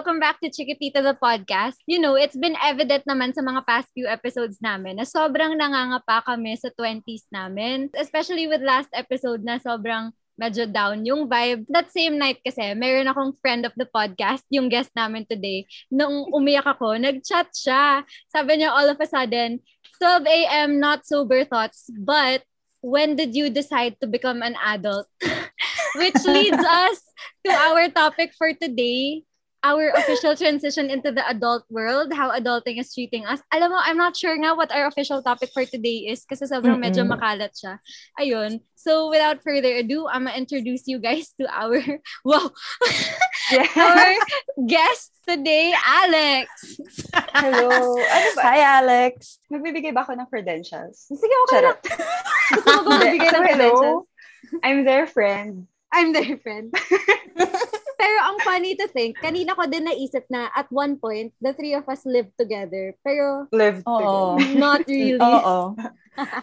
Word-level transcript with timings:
welcome 0.00 0.16
back 0.16 0.40
to 0.40 0.48
Chiquitita 0.48 1.04
the 1.04 1.12
podcast. 1.12 1.76
You 1.84 2.00
know, 2.00 2.16
it's 2.16 2.32
been 2.32 2.56
evident 2.64 3.04
naman 3.04 3.36
sa 3.36 3.44
mga 3.44 3.68
past 3.68 3.92
few 3.92 4.08
episodes 4.08 4.56
namin 4.64 4.96
na 4.96 5.04
sobrang 5.04 5.60
nangangapa 5.60 6.24
kami 6.24 6.56
sa 6.56 6.72
20s 6.72 7.28
namin. 7.28 7.92
Especially 7.92 8.48
with 8.48 8.64
last 8.64 8.88
episode 8.96 9.44
na 9.44 9.60
sobrang 9.60 10.08
medyo 10.40 10.64
down 10.64 11.04
yung 11.04 11.28
vibe. 11.28 11.68
That 11.68 11.92
same 11.92 12.16
night 12.16 12.40
kasi, 12.40 12.72
meron 12.72 13.12
akong 13.12 13.36
friend 13.44 13.68
of 13.68 13.76
the 13.76 13.84
podcast, 13.84 14.40
yung 14.48 14.72
guest 14.72 14.88
namin 14.96 15.28
today. 15.28 15.68
Nung 15.92 16.32
umiyak 16.32 16.64
ako, 16.64 16.96
nag-chat 16.96 17.52
siya. 17.52 18.00
Sabi 18.32 18.64
niya 18.64 18.72
all 18.72 18.88
of 18.88 18.96
a 18.96 19.04
sudden, 19.04 19.60
12 20.00 20.24
a.m. 20.24 20.80
not 20.80 21.04
sober 21.04 21.44
thoughts, 21.44 21.92
but 21.92 22.40
when 22.80 23.20
did 23.20 23.36
you 23.36 23.52
decide 23.52 24.00
to 24.00 24.08
become 24.08 24.40
an 24.40 24.56
adult? 24.64 25.12
Which 26.00 26.24
leads 26.24 26.56
us 26.56 27.04
to 27.44 27.52
our 27.52 27.92
topic 27.92 28.32
for 28.38 28.56
today, 28.56 29.28
our 29.62 29.92
official 29.96 30.36
transition 30.36 30.88
into 30.88 31.12
the 31.12 31.24
adult 31.28 31.64
world, 31.68 32.12
how 32.12 32.32
adulting 32.32 32.80
is 32.80 32.92
treating 32.92 33.26
us. 33.26 33.40
Alam 33.52 33.72
mo, 33.72 33.78
I'm 33.80 33.96
not 33.96 34.16
sure 34.16 34.32
nga 34.36 34.54
what 34.54 34.72
our 34.72 34.86
official 34.86 35.22
topic 35.22 35.50
for 35.52 35.64
today 35.64 36.08
is 36.08 36.24
kasi 36.24 36.48
sobrang 36.48 36.80
medyo 36.80 37.04
makalat 37.04 37.52
siya. 37.52 37.76
Ayun. 38.16 38.64
So, 38.74 39.12
without 39.12 39.44
further 39.44 39.76
ado, 39.76 40.08
I'm 40.08 40.24
gonna 40.24 40.36
introduce 40.36 40.88
you 40.88 40.96
guys 40.98 41.36
to 41.36 41.44
our, 41.52 41.76
wow, 42.24 42.48
yeah. 43.52 43.68
our 43.76 44.12
guest 44.64 45.12
today, 45.28 45.76
Alex. 45.84 46.48
Hello. 47.36 48.00
Ano 48.00 48.28
ba? 48.36 48.40
Hi, 48.40 48.60
Alex. 48.80 49.44
Magbibigay 49.52 49.92
ba 49.92 50.08
ako 50.08 50.16
ng 50.16 50.28
credentials? 50.32 51.04
Sige, 51.12 51.34
okay 51.48 51.60
lang. 51.68 51.78
Gusto 52.56 52.68
mo 52.72 52.80
ba 52.88 52.90
magbigay 53.04 53.28
ng 53.28 53.44
credentials? 53.44 54.04
I'm 54.64 54.88
their 54.88 55.04
friend. 55.04 55.68
I'm 55.92 56.16
their 56.16 56.40
friend. 56.40 56.72
Pero 58.00 58.16
ang 58.24 58.36
funny 58.40 58.72
to 58.80 58.88
think, 58.88 59.20
kanina 59.20 59.52
ko 59.52 59.68
din 59.68 59.84
naisip 59.84 60.24
na 60.32 60.48
at 60.56 60.64
one 60.72 60.96
point, 60.96 61.36
the 61.44 61.52
three 61.52 61.76
of 61.76 61.84
us 61.84 62.00
lived 62.08 62.32
together. 62.40 62.96
Pero 63.04 63.44
Lived 63.52 63.84
Oo. 63.84 64.40
together. 64.40 64.56
not 64.56 64.80
really. 64.88 65.20
Oo. 65.28 65.76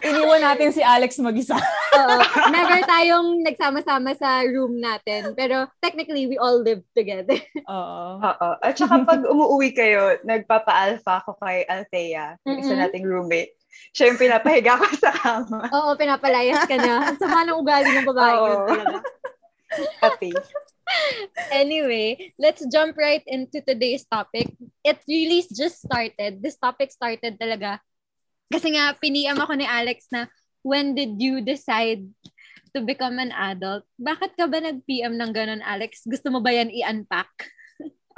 Iniwan 0.06 0.42
natin 0.42 0.70
si 0.70 0.82
Alex 0.82 1.18
mag-isa. 1.18 1.58
Oo. 1.98 2.16
Never 2.54 2.78
tayong 2.86 3.42
nagsama-sama 3.42 4.14
sa 4.14 4.46
room 4.46 4.78
natin. 4.78 5.34
Pero 5.34 5.66
technically, 5.82 6.30
we 6.30 6.38
all 6.38 6.62
lived 6.62 6.86
together. 6.94 7.36
Oo. 7.66 8.22
Oo. 8.22 8.48
At 8.62 8.78
saka 8.78 9.02
pag 9.02 9.26
umuwi 9.26 9.74
kayo, 9.74 10.14
nagpapa-alpha 10.22 11.26
ako 11.26 11.34
kay 11.42 11.66
Althea, 11.66 12.38
yung 12.46 12.62
isa 12.62 12.78
nating 12.78 13.02
roommate. 13.02 13.58
Siya 13.94 14.10
yung 14.10 14.18
pinapahiga 14.18 14.78
ko 14.78 14.86
sa 14.94 15.10
kama. 15.10 15.70
Oo, 15.74 15.90
pinapalayas 15.98 16.66
ka 16.66 16.76
na. 16.78 17.14
Sama 17.18 17.46
ng 17.46 17.58
ugali 17.58 17.90
ng 17.90 18.06
babae 18.08 18.34
Oo. 18.38 18.66
Pati. 20.00 20.32
Anyway, 21.52 22.32
let's 22.38 22.64
jump 22.68 22.96
right 22.96 23.22
into 23.26 23.60
today's 23.60 24.04
topic. 24.08 24.52
It 24.84 24.98
really 25.08 25.44
just 25.48 25.84
started. 25.84 26.40
This 26.42 26.56
topic 26.56 26.92
started 26.92 27.36
talaga. 27.40 27.80
Kasi 28.48 28.72
nga, 28.76 28.96
piniam 28.96 29.36
ako 29.36 29.60
ni 29.60 29.66
Alex 29.68 30.08
na, 30.08 30.28
when 30.64 30.96
did 30.96 31.20
you 31.20 31.44
decide 31.44 32.04
to 32.72 32.80
become 32.80 33.20
an 33.20 33.32
adult? 33.32 33.84
Bakit 34.00 34.36
ka 34.36 34.48
ba 34.48 34.60
nag-PM 34.60 35.16
ng 35.16 35.32
ganun, 35.32 35.62
Alex? 35.64 36.04
Gusto 36.08 36.32
mo 36.32 36.40
ba 36.40 36.52
yan 36.52 36.72
i-unpack? 36.72 37.28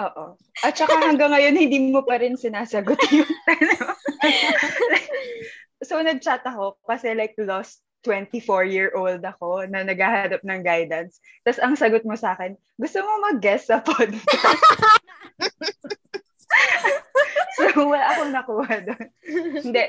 Oo. 0.01 0.39
At 0.65 0.79
saka 0.79 0.97
hanggang 0.97 1.35
ngayon, 1.35 1.55
hindi 1.61 1.79
mo 1.93 2.07
pa 2.07 2.17
rin 2.23 2.39
sinasagot 2.39 2.99
yung 3.13 3.29
tanong. 3.51 3.97
so, 5.85 6.01
nag-chat 6.01 6.47
ako 6.47 6.79
kasi 6.87 7.13
like 7.13 7.37
lost 7.37 7.85
24-year-old 8.01 9.21
ako 9.21 9.69
na 9.69 9.85
naghahanap 9.85 10.41
ng 10.41 10.61
guidance. 10.65 11.21
Tapos 11.45 11.61
ang 11.61 11.77
sagot 11.77 12.05
mo 12.09 12.17
sa 12.17 12.33
akin, 12.37 12.57
gusto 12.81 13.05
mo 13.05 13.13
mag-guest 13.33 13.69
sa 13.69 13.85
podcast? 13.85 14.25
so, 17.57 17.65
wala 17.85 18.07
akong 18.17 18.33
nakuha 18.33 18.75
doon. 18.89 19.07
Hindi. 19.61 19.85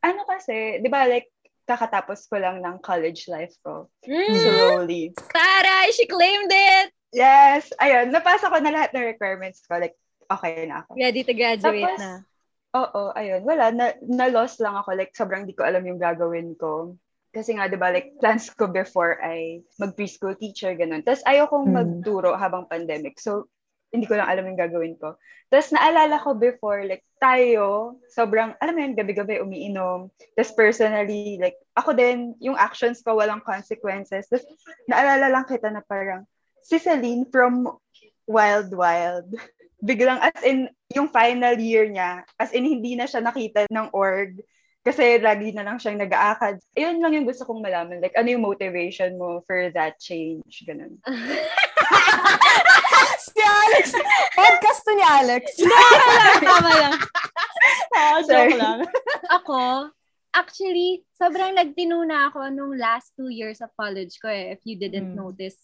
Ano 0.00 0.24
kasi, 0.24 0.80
di 0.80 0.88
ba 0.88 1.04
like, 1.10 1.28
kakatapos 1.66 2.26
ko 2.26 2.42
lang 2.42 2.62
ng 2.62 2.82
college 2.82 3.30
life 3.30 3.54
ko. 3.62 3.86
Mm. 4.02 4.34
Slowly. 4.34 5.14
Taray! 5.30 5.94
She 5.94 6.06
claimed 6.10 6.50
it! 6.50 6.90
Yes! 7.14 7.70
Ayun, 7.78 8.10
napasa 8.10 8.50
ko 8.50 8.58
na 8.58 8.74
lahat 8.74 8.90
ng 8.94 9.06
requirements 9.06 9.62
ko. 9.66 9.78
Like, 9.78 9.94
okay 10.26 10.66
na 10.66 10.82
ako. 10.82 10.98
Ready 10.98 11.22
to 11.22 11.34
graduate 11.34 11.86
Tapos, 11.86 12.02
na. 12.02 12.26
Oo, 12.70 13.10
ayun. 13.18 13.42
Wala, 13.42 13.74
na, 13.74 13.86
na-lost 14.02 14.62
lang 14.62 14.78
ako. 14.78 14.94
Like, 14.94 15.14
sobrang 15.14 15.46
di 15.46 15.54
ko 15.54 15.66
alam 15.66 15.82
yung 15.82 15.98
gagawin 15.98 16.54
ko. 16.54 16.94
Kasi 17.30 17.54
nga, 17.54 17.70
di 17.70 17.78
ba, 17.78 17.94
like, 17.94 18.18
plans 18.18 18.50
ko 18.50 18.66
before 18.66 19.22
ay 19.22 19.62
mag-preschool 19.78 20.34
teacher, 20.34 20.74
ganun. 20.74 21.06
Tapos, 21.06 21.22
ayokong 21.22 21.70
Hmm. 21.70 21.76
magturo 21.78 22.34
habang 22.34 22.66
pandemic. 22.66 23.22
So, 23.22 23.46
hindi 23.94 24.06
ko 24.06 24.18
lang 24.18 24.26
alam 24.30 24.46
yung 24.46 24.58
gagawin 24.58 24.98
ko. 24.98 25.14
Tapos, 25.50 25.70
naalala 25.70 26.18
ko 26.22 26.34
before, 26.34 26.82
like, 26.86 27.02
tayo, 27.22 27.98
sobrang, 28.10 28.54
alam 28.58 28.74
mo 28.74 28.80
yun, 28.82 28.94
gabi-gabi 28.98 29.42
umiinom. 29.42 30.10
Tapos, 30.34 30.54
personally, 30.54 31.38
like, 31.38 31.58
ako 31.78 31.94
din, 31.94 32.34
yung 32.42 32.58
actions 32.58 33.02
ko, 33.02 33.18
walang 33.18 33.42
consequences. 33.42 34.26
Tapos, 34.30 34.46
naalala 34.90 35.30
lang 35.30 35.46
kita 35.46 35.70
na 35.70 35.82
parang, 35.86 36.26
si 36.62 36.78
Celine 36.82 37.26
from 37.30 37.66
Wild 38.26 38.70
Wild, 38.74 39.30
biglang, 39.86 40.18
as 40.18 40.42
in, 40.42 40.66
yung 40.94 41.10
final 41.10 41.54
year 41.58 41.86
niya, 41.86 42.26
as 42.38 42.50
in, 42.54 42.66
hindi 42.66 42.94
na 42.98 43.06
siya 43.06 43.22
nakita 43.22 43.70
ng 43.70 43.90
org, 43.94 44.38
kasi 44.90 45.22
lagi 45.22 45.54
na 45.54 45.62
lang 45.62 45.78
siyang 45.78 46.02
nag-aakad. 46.02 46.58
Ayun 46.74 46.98
lang 46.98 47.14
yung 47.14 47.24
gusto 47.24 47.46
kong 47.46 47.62
malaman. 47.62 48.02
Like, 48.02 48.18
ano 48.18 48.26
yung 48.26 48.42
motivation 48.42 49.14
mo 49.14 49.38
for 49.46 49.70
that 49.70 50.02
change? 50.02 50.66
Ganun. 50.66 50.98
si 53.22 53.38
Alex. 53.38 53.94
Podcast 54.34 54.80
to 54.82 54.92
ni 54.98 55.04
Alex. 55.06 55.44
Tama 56.42 56.70
lang. 56.74 56.94
Oo, 57.94 58.16
Sorry. 58.26 58.50
joke 58.50 58.58
lang. 58.58 58.78
Ako, 59.30 59.60
actually, 60.34 61.06
sobrang 61.14 61.54
nagtino 61.54 62.02
na 62.02 62.26
ako 62.26 62.50
nung 62.50 62.74
last 62.74 63.14
two 63.14 63.30
years 63.30 63.62
of 63.62 63.70
college 63.78 64.18
ko 64.18 64.26
eh, 64.26 64.50
if 64.54 64.60
you 64.66 64.74
didn't 64.74 65.14
Mm. 65.14 65.22
notice. 65.22 65.54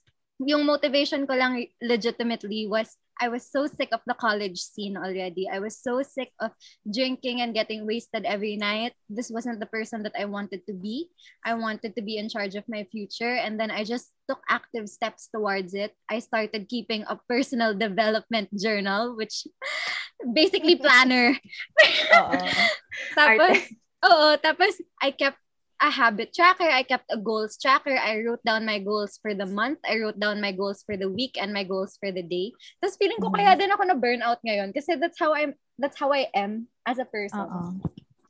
Yung 0.43 0.69
motivation 0.69 1.27
ko 1.27 1.35
lang 1.35 1.65
legitimately 1.81 2.69
was 2.69 2.97
I 3.17 3.29
was 3.29 3.49
so 3.49 3.67
sick 3.67 3.89
of 3.93 4.05
the 4.07 4.15
college 4.15 4.61
scene 4.61 4.97
already. 4.97 5.49
I 5.49 5.59
was 5.59 5.81
so 5.81 6.03
sick 6.03 6.33
of 6.41 6.53
drinking 6.85 7.41
and 7.41 7.55
getting 7.55 7.87
wasted 7.87 8.25
every 8.29 8.57
night. 8.57 8.93
This 9.09 9.31
wasn't 9.31 9.61
the 9.61 9.73
person 9.73 10.03
that 10.05 10.13
I 10.19 10.27
wanted 10.27 10.67
to 10.69 10.75
be. 10.75 11.09
I 11.45 11.55
wanted 11.55 11.97
to 11.97 12.03
be 12.03 12.19
in 12.19 12.29
charge 12.29 12.55
of 12.55 12.69
my 12.69 12.85
future. 12.93 13.41
And 13.41 13.59
then 13.59 13.71
I 13.71 13.85
just 13.85 14.13
took 14.29 14.41
active 14.51 14.89
steps 14.89 15.29
towards 15.33 15.73
it. 15.73 15.97
I 16.11 16.21
started 16.21 16.69
keeping 16.69 17.05
a 17.09 17.17
personal 17.29 17.73
development 17.73 18.53
journal, 18.53 19.17
which 19.17 19.49
basically 20.35 20.77
planner. 20.77 21.41
Tapos, 23.17 23.59
oo, 24.05 24.37
tapos 24.41 24.73
I 25.01 25.13
kept 25.13 25.41
a 25.81 25.91
habit 25.93 26.33
tracker, 26.33 26.69
I 26.69 26.83
kept 26.83 27.13
a 27.13 27.21
goals 27.21 27.61
tracker, 27.61 27.93
I 27.93 28.25
wrote 28.25 28.41
down 28.45 28.65
my 28.65 28.81
goals 28.81 29.21
for 29.21 29.37
the 29.37 29.45
month, 29.45 29.81
I 29.85 30.01
wrote 30.01 30.17
down 30.17 30.41
my 30.41 30.53
goals 30.53 30.83
for 30.83 30.97
the 30.97 31.09
week 31.09 31.37
and 31.37 31.53
my 31.53 31.65
goals 31.65 32.01
for 32.01 32.09
the 32.09 32.25
day. 32.25 32.53
Tapos 32.81 32.97
feeling 32.97 33.21
ko 33.21 33.29
Mhm. 33.29 33.37
kaya 33.37 33.53
din 33.61 33.73
ako 33.73 33.83
na 33.85 33.97
burnout 33.97 34.41
ngayon 34.41 34.73
kasi 34.73 34.97
that's 34.97 35.21
how 35.21 35.37
I'm 35.37 35.53
that's 35.77 36.01
how 36.01 36.13
I 36.13 36.33
am 36.33 36.73
as 36.89 36.97
a 36.97 37.05
person. 37.05 37.45
Oo. 37.45 37.77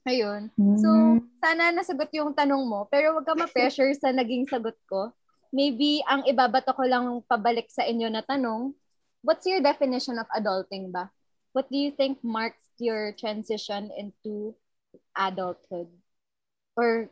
Ayun. 0.06 0.54
So, 0.78 1.18
sana 1.42 1.74
nasagot 1.74 2.14
yung 2.14 2.30
tanong 2.30 2.62
mo, 2.62 2.86
pero 2.86 3.18
wag 3.18 3.26
ka 3.26 3.34
ma-pressure 3.34 3.90
sa 3.98 4.14
naging 4.14 4.46
sagot 4.46 4.78
ko. 4.86 5.10
Maybe 5.50 5.98
ang 6.06 6.22
ibabato 6.26 6.70
ko 6.74 6.86
lang 6.86 7.22
pabalik 7.26 7.66
sa 7.70 7.82
inyo 7.82 8.06
na 8.10 8.22
tanong, 8.22 8.70
what's 9.26 9.46
your 9.46 9.58
definition 9.58 10.18
of 10.18 10.30
adulting 10.34 10.94
ba? 10.94 11.10
What 11.54 11.66
do 11.70 11.78
you 11.78 11.90
think 11.90 12.22
marks 12.22 12.62
your 12.78 13.14
transition 13.18 13.90
into 13.98 14.54
adulthood? 15.18 15.90
Or, 16.78 17.10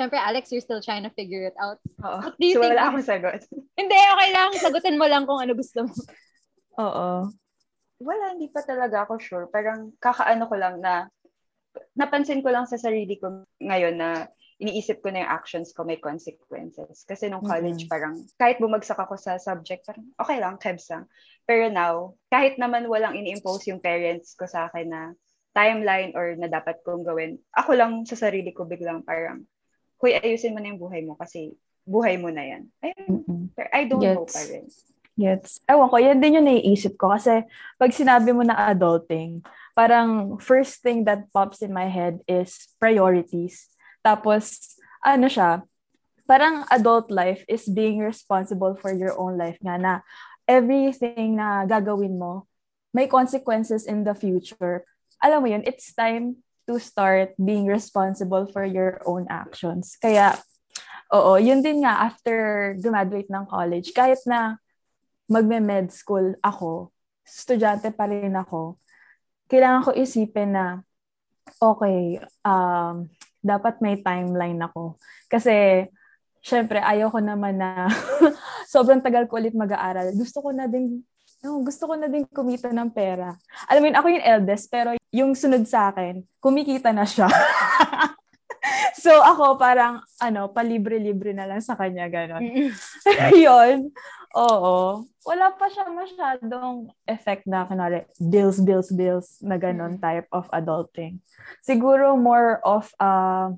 syempre, 0.00 0.16
Alex, 0.16 0.48
you're 0.48 0.64
still 0.64 0.80
trying 0.80 1.04
to 1.04 1.12
figure 1.12 1.44
it 1.44 1.52
out. 1.60 1.76
Oo. 2.00 2.24
What 2.24 2.40
do 2.40 2.46
you 2.48 2.56
so, 2.56 2.64
think? 2.64 2.72
wala 2.72 2.88
akong 2.88 3.04
sagot. 3.04 3.44
Hindi, 3.80 3.98
okay 4.00 4.28
lang. 4.32 4.48
Sagutin 4.56 4.96
mo 4.96 5.04
lang 5.04 5.28
kung 5.28 5.44
ano 5.44 5.52
gusto 5.52 5.84
mo. 5.84 5.92
Oo. 6.80 7.28
Wala, 8.00 8.32
hindi 8.32 8.48
pa 8.48 8.64
talaga 8.64 9.04
ako 9.04 9.20
sure. 9.20 9.44
Parang 9.52 9.92
kakaano 10.00 10.48
ko 10.48 10.56
lang 10.56 10.80
na 10.80 11.04
napansin 11.92 12.40
ko 12.40 12.48
lang 12.48 12.64
sa 12.64 12.80
sarili 12.80 13.20
ko 13.20 13.44
ngayon 13.60 14.00
na 14.00 14.24
iniisip 14.56 15.04
ko 15.04 15.12
na 15.12 15.20
yung 15.24 15.32
actions 15.36 15.76
ko 15.76 15.84
may 15.84 16.00
consequences. 16.00 17.04
Kasi 17.04 17.28
nung 17.28 17.44
college, 17.44 17.84
Mhm. 17.84 17.92
parang 17.92 18.16
kahit 18.40 18.56
bumagsak 18.56 18.96
ako 18.96 19.20
sa 19.20 19.36
subject, 19.36 19.84
parang 19.84 20.08
okay 20.16 20.40
lang, 20.40 20.56
kebs 20.56 20.88
lang. 20.88 21.04
Pero 21.44 21.68
now, 21.68 22.16
kahit 22.32 22.56
naman 22.56 22.88
walang 22.88 23.16
ini-impose 23.16 23.68
yung 23.68 23.84
parents 23.84 24.32
ko 24.32 24.48
sa 24.48 24.72
akin 24.72 24.88
na 24.88 25.02
timeline 25.52 26.16
or 26.16 26.32
na 26.40 26.48
dapat 26.48 26.80
kong 26.80 27.04
gawin, 27.04 27.36
ako 27.52 27.76
lang 27.76 28.04
sa 28.08 28.16
sarili 28.16 28.52
ko 28.56 28.64
biglang 28.64 29.04
parang, 29.04 29.44
huy, 30.00 30.16
ayusin 30.16 30.56
mo 30.56 30.58
na 30.58 30.72
yung 30.72 30.80
buhay 30.80 31.04
mo 31.04 31.14
kasi 31.14 31.54
buhay 31.84 32.16
mo 32.16 32.32
na 32.32 32.42
yan. 32.44 32.62
Pero 33.54 33.68
I 33.70 33.84
don't 33.84 34.00
know 34.00 34.24
Gets. 34.24 34.34
pa 34.34 34.42
rin. 34.48 34.64
Gets. 35.20 35.50
Ewan 35.68 35.88
ko, 35.92 35.96
yan 36.00 36.18
din 36.18 36.40
yung 36.40 36.48
naiisip 36.48 36.96
ko. 36.96 37.12
Kasi 37.12 37.44
pag 37.76 37.92
sinabi 37.92 38.32
mo 38.32 38.40
na 38.40 38.56
adulting, 38.72 39.44
parang 39.76 40.40
first 40.40 40.80
thing 40.80 41.04
that 41.04 41.28
pops 41.30 41.60
in 41.60 41.70
my 41.70 41.86
head 41.86 42.24
is 42.24 42.72
priorities. 42.80 43.68
Tapos, 44.00 44.76
ano 45.04 45.28
siya, 45.28 45.60
parang 46.24 46.64
adult 46.72 47.12
life 47.12 47.44
is 47.50 47.68
being 47.68 48.00
responsible 48.00 48.72
for 48.78 48.94
your 48.94 49.12
own 49.20 49.36
life 49.36 49.58
nga 49.60 49.76
na 49.76 49.92
everything 50.48 51.36
na 51.36 51.66
gagawin 51.68 52.16
mo 52.16 52.48
may 52.90 53.06
consequences 53.06 53.86
in 53.86 54.02
the 54.02 54.14
future. 54.14 54.82
Alam 55.22 55.38
mo 55.42 55.48
yun, 55.50 55.62
it's 55.62 55.94
time 55.94 56.42
to 56.70 56.78
start 56.78 57.34
being 57.34 57.66
responsible 57.66 58.46
for 58.54 58.62
your 58.62 59.02
own 59.02 59.26
actions. 59.26 59.98
Kaya, 59.98 60.38
oo, 61.10 61.34
yun 61.34 61.58
din 61.66 61.82
nga, 61.82 62.06
after 62.06 62.70
graduate 62.78 63.26
ng 63.26 63.50
college, 63.50 63.90
kahit 63.90 64.22
na 64.30 64.62
magme-med 65.26 65.90
school 65.90 66.38
ako, 66.38 66.94
estudyante 67.26 67.90
pa 67.90 68.06
rin 68.06 68.38
ako, 68.38 68.78
kailangan 69.50 69.82
ko 69.82 69.90
isipin 69.98 70.54
na, 70.54 70.86
okay, 71.58 72.22
um, 72.46 73.10
dapat 73.42 73.82
may 73.82 73.98
timeline 73.98 74.62
ako. 74.62 74.94
Kasi, 75.26 75.90
syempre, 76.38 76.78
ayaw 76.78 77.10
ko 77.10 77.18
naman 77.18 77.58
na 77.58 77.90
sobrang 78.72 79.02
tagal 79.02 79.26
ko 79.26 79.42
ulit 79.42 79.58
mag-aaral. 79.58 80.14
Gusto 80.14 80.38
ko 80.38 80.54
na 80.54 80.70
din 80.70 81.02
no, 81.40 81.64
gusto 81.64 81.88
ko 81.88 81.94
na 81.96 82.08
din 82.08 82.28
kumita 82.28 82.68
ng 82.68 82.92
pera. 82.92 83.36
Alam 83.68 83.80
mo 83.80 83.86
yun, 83.88 83.98
ako 83.98 84.06
yung 84.12 84.26
eldest, 84.26 84.68
pero 84.68 84.94
yung 85.10 85.32
sunod 85.32 85.64
sa 85.64 85.88
akin, 85.92 86.20
kumikita 86.38 86.92
na 86.92 87.08
siya. 87.08 87.26
so, 89.02 89.10
ako 89.24 89.56
parang, 89.56 90.04
ano, 90.20 90.52
palibre-libre 90.52 91.32
na 91.32 91.48
lang 91.48 91.64
sa 91.64 91.74
kanya, 91.74 92.06
gano'n. 92.12 92.44
yun. 93.44 93.88
Oo. 94.36 95.08
Wala 95.26 95.50
pa 95.56 95.66
siya 95.72 95.88
masyadong 95.90 96.92
effect 97.08 97.48
na, 97.48 97.64
kunwari, 97.64 98.04
bills, 98.20 98.60
bills, 98.60 98.92
bills, 98.92 99.40
na 99.40 99.56
gano'n 99.56 99.98
type 99.98 100.28
of 100.30 100.46
adulting. 100.52 101.18
Siguro 101.64 102.14
more 102.20 102.60
of 102.62 102.92
a 103.00 103.50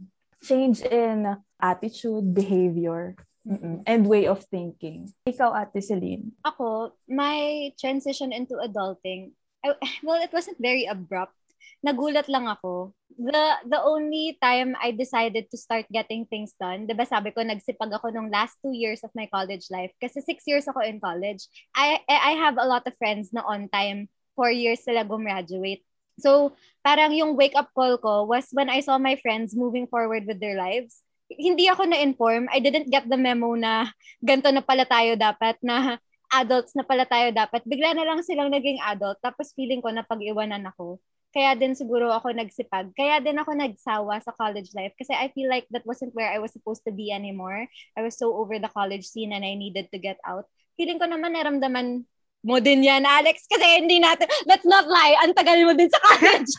change 0.43 0.82
in 0.87 1.38
attitude, 1.62 2.35
behavior, 2.35 3.14
Mm-mm. 3.42 3.82
and 3.86 4.06
way 4.06 4.26
of 4.30 4.46
thinking. 4.46 5.10
Ikaw, 5.26 5.50
Ate 5.50 5.82
Celine? 5.82 6.30
Ako, 6.46 6.94
my 7.10 7.70
transition 7.74 8.30
into 8.30 8.54
adulting, 8.62 9.34
I, 9.64 9.74
well, 10.06 10.22
it 10.22 10.32
wasn't 10.32 10.62
very 10.62 10.86
abrupt. 10.86 11.34
Nagulat 11.82 12.30
lang 12.30 12.46
ako. 12.46 12.94
The 13.18 13.66
the 13.66 13.82
only 13.82 14.38
time 14.38 14.78
I 14.78 14.94
decided 14.94 15.50
to 15.50 15.58
start 15.58 15.90
getting 15.90 16.30
things 16.30 16.54
done, 16.54 16.86
'di 16.86 16.94
ba 16.94 17.02
sabi 17.02 17.34
ko 17.34 17.42
nagsipag 17.42 17.90
ako 17.90 18.14
nung 18.14 18.30
last 18.30 18.54
two 18.62 18.70
years 18.70 19.02
of 19.02 19.10
my 19.18 19.26
college 19.26 19.66
life 19.66 19.90
kasi 19.98 20.22
six 20.22 20.46
years 20.46 20.66
ako 20.70 20.86
in 20.86 21.02
college. 21.02 21.42
I 21.74 21.98
I 22.06 22.38
have 22.38 22.54
a 22.58 22.66
lot 22.66 22.86
of 22.86 22.94
friends 22.98 23.34
na 23.34 23.42
on 23.42 23.66
time, 23.70 24.06
four 24.38 24.54
years 24.54 24.86
sila 24.86 25.02
gumraduate. 25.02 25.82
So, 26.22 26.54
parang 26.86 27.14
yung 27.18 27.34
wake 27.34 27.58
up 27.58 27.74
call 27.74 27.98
ko 27.98 28.30
was 28.30 28.46
when 28.54 28.70
I 28.70 28.78
saw 28.78 28.98
my 29.02 29.18
friends 29.18 29.58
moving 29.58 29.90
forward 29.90 30.30
with 30.30 30.38
their 30.38 30.54
lives 30.54 31.02
hindi 31.38 31.69
ako 31.69 31.88
na-inform. 31.88 32.49
I 32.52 32.58
didn't 32.58 32.93
get 32.93 33.08
the 33.08 33.17
memo 33.17 33.56
na 33.56 33.88
ganto 34.20 34.50
na 34.50 34.64
pala 34.64 34.84
tayo 34.88 35.17
dapat, 35.17 35.56
na 35.62 35.96
adults 36.32 36.73
na 36.73 36.82
pala 36.82 37.05
tayo 37.05 37.29
dapat. 37.31 37.61
Bigla 37.69 37.93
na 37.93 38.08
lang 38.08 38.25
silang 38.25 38.49
naging 38.49 38.81
adult. 38.81 39.20
Tapos 39.20 39.52
feeling 39.52 39.84
ko 39.84 39.93
na 39.93 40.02
pag-iwanan 40.02 40.64
ako. 40.73 40.96
Kaya 41.32 41.56
din 41.56 41.73
siguro 41.73 42.12
ako 42.12 42.37
nagsipag. 42.37 42.93
Kaya 42.93 43.20
din 43.20 43.40
ako 43.40 43.56
nagsawa 43.56 44.20
sa 44.20 44.37
college 44.37 44.69
life 44.76 44.93
kasi 45.00 45.17
I 45.17 45.32
feel 45.32 45.49
like 45.49 45.64
that 45.73 45.84
wasn't 45.88 46.12
where 46.12 46.29
I 46.29 46.37
was 46.37 46.52
supposed 46.52 46.84
to 46.84 46.93
be 46.93 47.08
anymore. 47.08 47.64
I 47.96 48.00
was 48.05 48.20
so 48.20 48.37
over 48.37 48.61
the 48.61 48.69
college 48.69 49.08
scene 49.08 49.32
and 49.32 49.40
I 49.40 49.56
needed 49.56 49.88
to 49.93 49.99
get 50.00 50.20
out. 50.28 50.44
Feeling 50.76 51.00
ko 51.00 51.08
naman 51.08 51.32
naramdaman 51.32 52.05
mo 52.43 52.58
din 52.58 52.82
yan, 52.82 53.06
Alex, 53.06 53.46
kasi 53.46 53.62
hindi 53.78 54.02
natin, 54.02 54.26
let's 54.50 54.67
not 54.67 54.90
lie, 54.90 55.14
ang 55.23 55.31
tagal 55.31 55.62
mo 55.62 55.78
din 55.78 55.87
sa 55.87 56.02
college. 56.02 56.50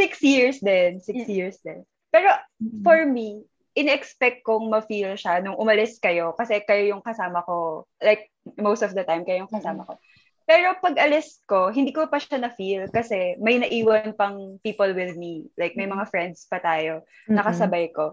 Six 0.00 0.16
years 0.24 0.56
din. 0.64 0.96
Six 1.04 1.28
years 1.28 1.60
din. 1.60 1.84
Pero 2.12 2.28
mm-hmm. 2.60 2.84
for 2.84 3.08
me, 3.08 3.48
in-expect 3.72 4.44
kong 4.44 4.68
ma-feel 4.68 5.16
siya 5.16 5.40
nung 5.40 5.56
umalis 5.56 5.96
kayo 5.96 6.36
kasi 6.36 6.60
kayo 6.68 6.92
yung 6.92 7.00
kasama 7.00 7.40
ko. 7.48 7.88
Like, 8.04 8.28
most 8.60 8.84
of 8.84 8.92
the 8.92 9.02
time, 9.02 9.24
kayo 9.24 9.48
yung 9.48 9.52
kasama 9.52 9.88
ko. 9.88 9.96
Pero 10.44 10.76
pag 10.82 10.98
alis 11.00 11.40
ko, 11.48 11.72
hindi 11.72 11.94
ko 11.94 12.10
pa 12.12 12.20
siya 12.20 12.36
na-feel 12.36 12.92
kasi 12.92 13.40
may 13.40 13.56
naiwan 13.56 14.12
pang 14.12 14.60
people 14.60 14.92
with 14.92 15.16
me. 15.16 15.48
Like, 15.56 15.72
may 15.78 15.88
mga 15.88 16.04
friends 16.12 16.44
pa 16.50 16.60
tayo, 16.60 17.08
nakasabay 17.30 17.94
ko. 17.96 18.12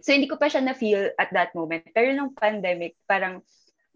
So, 0.00 0.14
hindi 0.14 0.30
ko 0.30 0.40
pa 0.40 0.48
siya 0.48 0.64
na-feel 0.64 1.12
at 1.20 1.28
that 1.36 1.52
moment. 1.52 1.84
Pero 1.92 2.14
nung 2.16 2.32
pandemic, 2.32 2.96
parang, 3.04 3.44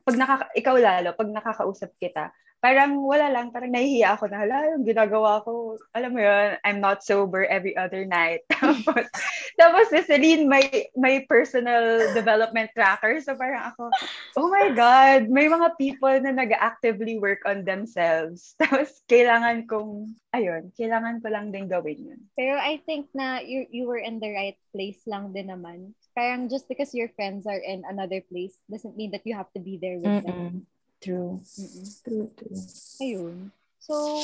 pag 0.04 0.16
nakaka- 0.18 0.52
ikaw 0.58 0.76
lalo, 0.76 1.16
pag 1.16 1.30
nakakausap 1.30 1.94
kita, 1.96 2.34
parang 2.60 3.00
wala 3.00 3.32
lang, 3.32 3.48
parang 3.48 3.72
nahihiya 3.72 4.20
ako 4.20 4.28
na, 4.28 4.44
hala, 4.44 4.76
yung 4.76 4.84
ginagawa 4.84 5.40
ko, 5.40 5.80
alam 5.96 6.12
mo 6.12 6.20
yun, 6.20 6.60
I'm 6.60 6.78
not 6.78 7.00
sober 7.00 7.48
every 7.48 7.72
other 7.72 8.04
night. 8.04 8.44
tapos, 8.52 9.08
tapos 9.56 9.84
si 9.88 10.04
Celine, 10.04 10.44
may, 10.44 10.92
may 10.92 11.24
personal 11.24 12.12
development 12.12 12.68
tracker. 12.76 13.16
So 13.24 13.32
parang 13.32 13.72
ako, 13.72 13.88
oh 14.36 14.48
my 14.52 14.76
God, 14.76 15.32
may 15.32 15.48
mga 15.48 15.72
people 15.80 16.12
na 16.20 16.36
nag-actively 16.36 17.16
work 17.16 17.40
on 17.48 17.64
themselves. 17.64 18.52
Tapos 18.60 18.92
kailangan 19.08 19.64
kong, 19.64 20.12
ayun, 20.36 20.68
kailangan 20.76 21.24
ko 21.24 21.32
lang 21.32 21.48
din 21.48 21.64
gawin 21.64 22.12
yun. 22.12 22.20
Pero 22.36 22.60
I 22.60 22.84
think 22.84 23.08
na 23.16 23.40
you, 23.40 23.64
you 23.72 23.88
were 23.88 24.00
in 24.00 24.20
the 24.20 24.30
right 24.30 24.60
place 24.76 25.00
lang 25.08 25.32
din 25.32 25.48
naman. 25.48 25.96
Parang 26.12 26.52
just 26.52 26.68
because 26.68 26.92
your 26.92 27.08
friends 27.16 27.48
are 27.48 27.60
in 27.60 27.88
another 27.88 28.20
place 28.20 28.52
doesn't 28.68 29.00
mean 29.00 29.10
that 29.16 29.24
you 29.24 29.32
have 29.32 29.48
to 29.56 29.62
be 29.62 29.80
there 29.80 29.96
with 29.96 30.20
Mm-mm. 30.20 30.28
them. 30.28 30.68
True. 31.00 31.40
Mm-mm. 31.40 31.86
True, 32.04 32.28
true. 32.36 32.60
Ayun. 33.00 33.36
So, 33.80 34.20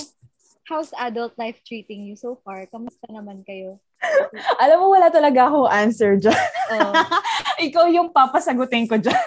how's 0.68 0.92
adult 1.00 1.32
life 1.40 1.64
treating 1.64 2.04
you 2.04 2.16
so 2.20 2.36
far? 2.44 2.68
Kamusta 2.68 3.08
naman 3.08 3.40
kayo? 3.48 3.80
Alam 4.62 4.76
mo, 4.84 4.86
wala 4.92 5.08
talaga 5.08 5.48
ako 5.48 5.72
answer 5.72 6.20
dyan. 6.20 6.36
Oh. 6.76 6.92
Ikaw 7.66 7.88
yung 7.88 8.12
papasagutin 8.12 8.84
ko 8.84 9.00
dyan. 9.00 9.16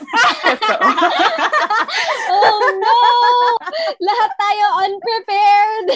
oh 2.38 2.62
no! 2.78 2.98
Lahat 3.98 4.32
tayo 4.38 4.64
unprepared! 4.86 5.88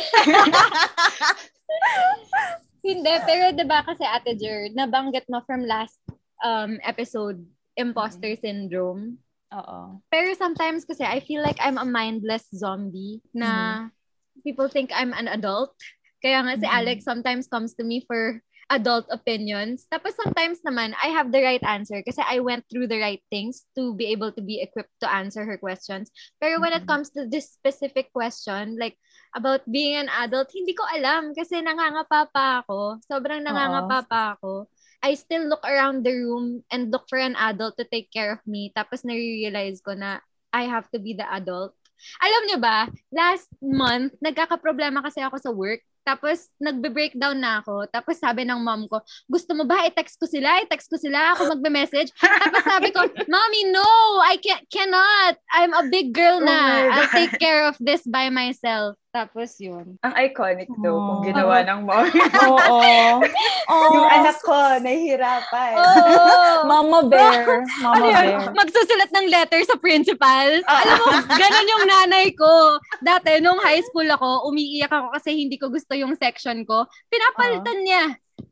Hindi, 2.83 3.13
pero 3.23 3.53
diba 3.53 3.79
kasi 3.85 4.03
Ate 4.03 4.33
Jer, 4.35 4.73
nabanggit 4.73 5.29
mo 5.29 5.39
from 5.45 5.63
last 5.63 6.01
um, 6.41 6.81
episode, 6.83 7.39
imposter 7.77 8.33
syndrome. 8.41 9.21
Oo. 9.53 10.01
Pero 10.09 10.33
sometimes 10.33 10.83
kasi 10.83 11.05
I 11.05 11.21
feel 11.21 11.45
like 11.45 11.61
I'm 11.61 11.77
a 11.77 11.85
mindless 11.85 12.49
zombie 12.49 13.21
na 13.33 13.49
mm-hmm. 13.87 14.41
people 14.41 14.67
think 14.67 14.89
I'm 14.89 15.13
an 15.13 15.29
adult. 15.29 15.77
Kaya 16.25 16.41
nga 16.41 16.57
si 16.57 16.65
mm-hmm. 16.65 16.79
Alex 16.79 16.97
sometimes 17.05 17.45
comes 17.45 17.77
to 17.77 17.85
me 17.85 18.01
for 18.09 18.41
adult 18.71 19.05
opinions. 19.13 19.85
Tapos 19.91 20.17
sometimes 20.17 20.63
naman, 20.65 20.97
I 20.97 21.13
have 21.13 21.29
the 21.29 21.43
right 21.43 21.61
answer 21.61 22.01
kasi 22.01 22.23
I 22.25 22.39
went 22.41 22.65
through 22.71 22.89
the 22.89 22.97
right 22.97 23.21
things 23.29 23.67
to 23.77 23.93
be 23.93 24.09
able 24.09 24.33
to 24.33 24.41
be 24.41 24.63
equipped 24.63 24.95
to 25.05 25.07
answer 25.11 25.45
her 25.45 25.61
questions. 25.61 26.09
Pero 26.41 26.57
when 26.57 26.73
mm-hmm. 26.73 26.87
it 26.87 26.89
comes 26.89 27.13
to 27.13 27.29
this 27.29 27.53
specific 27.53 28.09
question, 28.09 28.79
like 28.79 28.97
about 29.37 29.61
being 29.69 29.99
an 29.99 30.09
adult, 30.09 30.49
hindi 30.49 30.73
ko 30.73 30.81
alam 30.89 31.35
kasi 31.37 31.61
nangangapa 31.61 32.29
pa 32.33 32.63
ako. 32.65 32.97
Sobrang 33.05 33.45
nangangapa 33.45 34.07
pa 34.09 34.21
ako. 34.37 34.65
I 35.03 35.19
still 35.19 35.51
look 35.51 35.61
around 35.67 36.07
the 36.07 36.15
room 36.15 36.63
and 36.71 36.87
look 36.89 37.11
for 37.11 37.19
an 37.19 37.35
adult 37.35 37.75
to 37.77 37.85
take 37.85 38.07
care 38.09 38.31
of 38.31 38.39
me. 38.47 38.71
Tapos 38.71 39.03
na-realize 39.03 39.83
ko 39.83 39.93
na 39.93 40.23
I 40.55 40.71
have 40.71 40.87
to 40.95 40.99
be 41.03 41.11
the 41.11 41.27
adult. 41.27 41.75
Alam 42.23 42.41
niyo 42.47 42.57
ba, 42.59 42.87
last 43.11 43.51
month, 43.59 44.15
nagkakaproblema 44.23 45.03
kasi 45.03 45.19
ako 45.19 45.37
sa 45.39 45.51
work. 45.51 45.83
Tapos, 46.03 46.51
nagbe-breakdown 46.59 47.39
na 47.39 47.63
ako. 47.63 47.87
Tapos, 47.87 48.19
sabi 48.19 48.43
ng 48.43 48.59
mom 48.59 48.91
ko, 48.91 48.99
gusto 49.23 49.55
mo 49.55 49.63
ba 49.63 49.87
i-text 49.87 50.19
ko 50.19 50.27
sila? 50.27 50.59
I-text 50.59 50.91
ko 50.91 50.99
sila? 50.99 51.31
Ako 51.31 51.55
magbe-message? 51.55 52.11
Tapos, 52.19 52.59
sabi 52.67 52.91
ko, 52.91 53.07
Mommy, 53.31 53.71
no! 53.71 53.87
I 54.19 54.35
can- 54.35 54.67
cannot! 54.67 55.39
I'm 55.55 55.71
a 55.71 55.87
big 55.87 56.11
girl 56.11 56.43
na. 56.43 56.59
Oh 56.59 56.91
I'll 56.91 57.13
take 57.15 57.39
care 57.39 57.63
of 57.63 57.79
this 57.79 58.03
by 58.03 58.27
myself. 58.27 58.99
Tapos 59.13 59.61
yun. 59.61 59.93
Ang 60.01 60.13
iconic 60.25 60.65
to 60.81 60.89
oh. 60.89 60.97
kung 60.97 61.21
ginawa 61.29 61.61
ng 61.61 61.85
mom. 61.85 62.09
Oo. 62.49 62.81
oh. 63.69 63.93
Yung 63.93 64.09
anak 64.09 64.41
ko, 64.41 64.57
nahihirapan. 64.81 65.77
Oh. 65.77 66.65
Mama 66.73 67.05
bear. 67.05 67.61
Mama 67.77 67.93
ano 67.93 68.05
bear. 68.09 68.25
Yun? 68.25 68.57
Magsusulat 68.57 69.13
ng 69.13 69.29
letter 69.29 69.61
sa 69.69 69.77
principal. 69.77 70.65
Ah. 70.65 70.81
Alam 70.81 70.97
mo, 70.97 71.07
ganun 71.29 71.71
yung 71.77 71.85
nanay 71.85 72.33
ko. 72.33 72.81
Dati, 73.05 73.37
nung 73.37 73.61
high 73.61 73.85
school 73.85 74.09
ako, 74.09 74.49
umiiyak 74.49 74.89
ako 74.89 75.13
kasi 75.13 75.37
hindi 75.37 75.61
ko 75.61 75.69
gusto 75.69 75.93
yung 75.93 76.17
section 76.17 76.65
ko. 76.65 76.89
Pinapalitan 77.13 77.79
uh. 77.79 77.85
niya. 77.85 78.03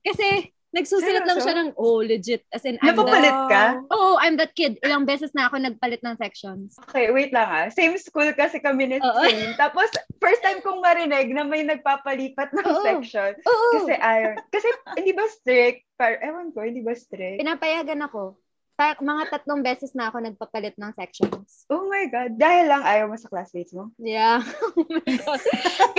Kasi 0.06 0.46
Nagsusulat 0.72 1.28
lang 1.28 1.40
siya 1.44 1.56
ng, 1.60 1.70
oh, 1.76 2.00
legit. 2.00 2.48
As 2.48 2.64
in, 2.64 2.80
I'm 2.80 2.96
Napapalit 2.96 3.28
that, 3.28 3.52
ka? 3.52 3.64
Oo, 3.92 4.16
oh, 4.16 4.22
I'm 4.24 4.40
that 4.40 4.56
kid. 4.56 4.80
Ilang 4.80 5.04
beses 5.04 5.36
na 5.36 5.52
ako 5.52 5.60
nagpalit 5.60 6.00
ng 6.00 6.16
sections. 6.16 6.80
Okay, 6.88 7.12
wait 7.12 7.36
lang 7.36 7.44
ah. 7.44 7.68
Same 7.68 8.00
school 8.00 8.32
kasi 8.32 8.64
kami 8.64 8.88
ni 8.88 8.98
Celine. 9.04 9.52
Tapos, 9.60 9.92
first 10.24 10.40
time 10.40 10.64
kong 10.64 10.80
marinig 10.80 11.36
na 11.36 11.44
may 11.44 11.68
nagpapalipat 11.68 12.56
ng 12.56 12.64
Oo. 12.64 12.84
section. 12.88 13.36
Oo. 13.36 13.70
Kasi 13.84 13.94
ayaw. 14.00 14.40
Kasi, 14.48 14.68
hindi 14.96 15.12
ba 15.12 15.28
strict? 15.28 15.84
Par, 16.00 16.16
ewan 16.24 16.56
ko, 16.56 16.64
hindi 16.64 16.80
ba 16.80 16.96
strict? 16.96 17.44
Pinapayagan 17.44 18.08
ako. 18.08 18.40
Pa- 18.80 18.98
mga 18.98 19.28
tatlong 19.28 19.60
beses 19.60 19.92
na 19.92 20.08
ako 20.08 20.24
nagpapalit 20.24 20.80
ng 20.80 20.96
sections. 20.96 21.68
Oh 21.68 21.86
my 21.92 22.08
God. 22.08 22.40
Dahil 22.40 22.72
lang 22.72 22.82
ayaw 22.88 23.12
mo 23.12 23.20
sa 23.20 23.28
classmates 23.28 23.76
mo? 23.76 23.92
Yeah. 24.00 24.40
oh 24.80 24.88
my 24.88 25.04
God. 25.06 25.42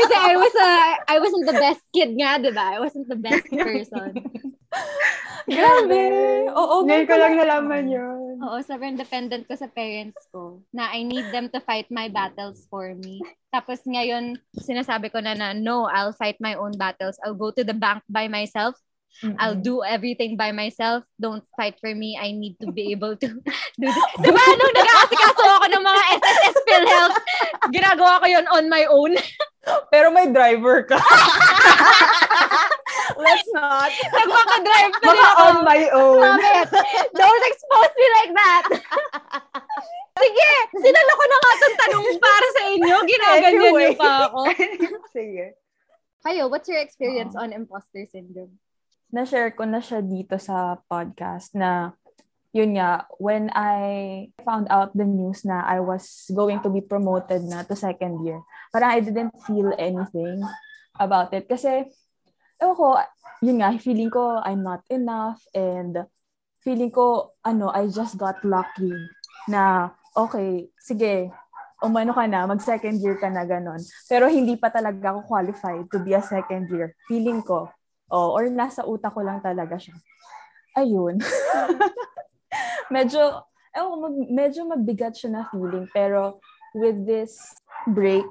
Kasi 0.01 0.15
I 0.17 0.35
was 0.35 0.55
a, 0.57 0.71
I 1.13 1.17
wasn't 1.21 1.47
the 1.47 1.61
best 1.61 1.85
kid 1.93 2.17
nga, 2.17 2.41
di 2.41 2.51
ba? 2.51 2.75
I 2.75 2.81
wasn't 2.81 3.07
the 3.07 3.21
best 3.21 3.47
person. 3.53 4.17
Grabe! 5.51 6.03
Oo, 6.55 6.87
Ngayon 6.87 7.09
ko 7.09 7.15
lang 7.19 7.35
nalaman 7.35 7.85
yun. 7.91 8.39
Oo, 8.43 8.59
sobrang 8.63 8.99
dependent 8.99 9.47
ko 9.47 9.55
sa 9.55 9.71
parents 9.71 10.19
ko 10.35 10.63
na 10.75 10.91
I 10.91 11.07
need 11.07 11.31
them 11.31 11.47
to 11.55 11.63
fight 11.63 11.87
my 11.91 12.11
battles 12.11 12.67
for 12.67 12.95
me. 12.95 13.23
Tapos 13.55 13.83
ngayon, 13.87 14.39
sinasabi 14.59 15.11
ko 15.15 15.23
na 15.23 15.35
na, 15.35 15.55
no, 15.55 15.87
I'll 15.87 16.15
fight 16.15 16.39
my 16.43 16.59
own 16.59 16.75
battles. 16.75 17.19
I'll 17.23 17.39
go 17.39 17.55
to 17.55 17.63
the 17.63 17.77
bank 17.77 18.03
by 18.11 18.27
myself. 18.27 18.75
Mm-mm. 19.21 19.37
I'll 19.39 19.59
do 19.59 19.85
everything 19.85 20.41
by 20.41 20.51
myself. 20.57 21.05
Don't 21.21 21.45
fight 21.55 21.77
for 21.79 21.93
me. 21.95 22.17
I 22.17 22.33
need 22.33 22.57
to 22.65 22.73
be 22.73 22.91
able 22.97 23.15
to 23.15 23.29
do 23.79 23.89
this. 23.93 23.95
Diba, 24.25 24.41
nung 24.41 24.75
nag-aasikaso 24.75 25.43
ako 25.61 25.67
ng 25.69 25.85
mga 25.85 26.03
SSS 26.17 26.57
PhilHealth, 26.65 27.17
ginagawa 27.71 28.13
ko 28.25 28.27
yon 28.27 28.47
on 28.49 28.65
my 28.73 28.89
own. 28.89 29.13
Pero 29.93 30.11
may 30.11 30.33
driver 30.33 30.89
ka. 30.89 30.99
Let's 33.23 33.49
not. 33.55 33.91
Nagpaka-drive 34.19 34.93
pa 34.93 35.07
rin 35.07 35.17
Baka 35.17 35.29
ako. 35.33 35.43
on 35.47 35.57
my 35.63 35.83
own. 35.95 36.23
Stop 36.27 36.43
it. 36.43 37.07
Don't 37.15 37.45
expose 37.47 37.93
me 37.95 38.07
like 38.19 38.33
that. 38.35 38.65
Sige, 40.23 40.51
sinala 40.77 41.13
ko 41.17 41.25
na 41.25 41.37
nga 41.39 41.51
itong 41.57 41.79
tanong 41.81 42.07
para 42.21 42.49
sa 42.53 42.63
inyo. 42.69 42.97
Ginaganyan 43.09 43.55
Anyway. 43.57 43.87
niyo 43.91 43.99
pa 43.99 44.11
ako. 44.29 44.41
Sige. 45.17 45.45
Kayo, 46.23 46.43
what's 46.47 46.69
your 46.71 46.79
experience 46.79 47.35
on 47.35 47.51
imposter 47.51 48.05
syndrome? 48.07 48.55
Na-share 49.11 49.51
ko 49.57 49.65
na 49.67 49.81
siya 49.83 50.05
dito 50.05 50.37
sa 50.39 50.79
podcast 50.87 51.53
na 51.57 51.97
yun 52.53 52.77
nga, 52.77 53.09
when 53.17 53.49
I 53.57 54.29
found 54.45 54.69
out 54.69 54.93
the 54.93 55.09
news 55.09 55.41
na 55.43 55.65
I 55.65 55.81
was 55.81 56.29
going 56.29 56.61
to 56.61 56.69
be 56.69 56.85
promoted 56.85 57.49
na 57.49 57.65
to 57.65 57.73
second 57.73 58.21
year, 58.23 58.45
parang 58.69 58.93
I 58.93 59.01
didn't 59.01 59.33
feel 59.49 59.73
anything 59.81 60.45
about 61.01 61.33
it. 61.33 61.49
Kasi, 61.49 61.89
ewan 62.63 62.77
ko, 62.79 62.87
yun 63.43 63.59
nga, 63.59 63.75
feeling 63.83 64.09
ko 64.09 64.39
I'm 64.39 64.63
not 64.63 64.87
enough 64.87 65.43
and 65.51 66.07
feeling 66.63 66.95
ko, 66.95 67.35
ano, 67.43 67.75
I 67.75 67.91
just 67.91 68.15
got 68.15 68.39
lucky 68.47 68.95
na, 69.51 69.91
okay, 70.15 70.71
sige, 70.79 71.35
umano 71.83 72.15
ka 72.15 72.25
na, 72.31 72.47
mag-second 72.47 73.03
year 73.03 73.19
ka 73.19 73.27
na, 73.27 73.43
ganon. 73.43 73.83
Pero 74.07 74.31
hindi 74.31 74.55
pa 74.55 74.71
talaga 74.71 75.19
ako 75.19 75.27
qualified 75.27 75.91
to 75.91 75.99
be 75.99 76.15
a 76.15 76.23
second 76.23 76.71
year. 76.71 76.95
Feeling 77.11 77.43
ko. 77.43 77.67
Oh, 78.07 78.31
or 78.31 78.47
nasa 78.47 78.87
utak 78.87 79.11
ko 79.11 79.27
lang 79.27 79.43
talaga 79.43 79.75
siya. 79.75 79.99
Ayun. 80.79 81.19
medyo, 82.95 83.43
ko, 83.75 83.99
mag- 83.99 84.31
medyo 84.31 84.63
mabigat 84.71 85.19
siya 85.19 85.35
na 85.35 85.43
feeling. 85.51 85.91
Pero 85.91 86.39
with 86.79 87.03
this 87.03 87.35
break, 87.91 88.25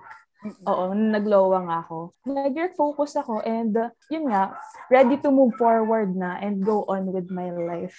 oo, 0.43 0.83
naglowa 0.93 1.59
nga 1.69 1.77
ako. 1.85 1.97
Nag-focus 2.25 3.21
ako 3.21 3.41
and 3.45 3.77
uh, 3.77 3.89
yun 4.09 4.29
nga, 4.29 4.57
ready 4.89 5.17
to 5.21 5.29
move 5.29 5.53
forward 5.57 6.13
na 6.17 6.37
and 6.41 6.65
go 6.65 6.85
on 6.89 7.09
with 7.13 7.29
my 7.29 7.53
life. 7.53 7.93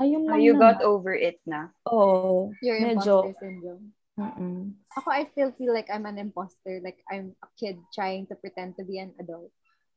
Ayun 0.00 0.24
Oh, 0.26 0.34
lang 0.34 0.40
you 0.42 0.56
naman. 0.56 0.62
got 0.62 0.78
over 0.82 1.14
it 1.14 1.38
na. 1.44 1.70
Oo. 1.86 2.50
Your 2.64 2.80
medyo. 2.80 3.22
imposter 3.28 3.38
syndrome. 3.38 3.84
Mm-mm. 4.18 4.76
Ako, 4.98 5.08
I 5.08 5.24
still 5.32 5.52
feel 5.56 5.72
like 5.72 5.88
I'm 5.88 6.04
an 6.04 6.18
imposter. 6.20 6.80
Like, 6.84 7.00
I'm 7.08 7.32
a 7.40 7.48
kid 7.56 7.80
trying 7.96 8.28
to 8.28 8.34
pretend 8.36 8.76
to 8.76 8.84
be 8.84 8.98
an 9.00 9.14
adult. 9.16 9.52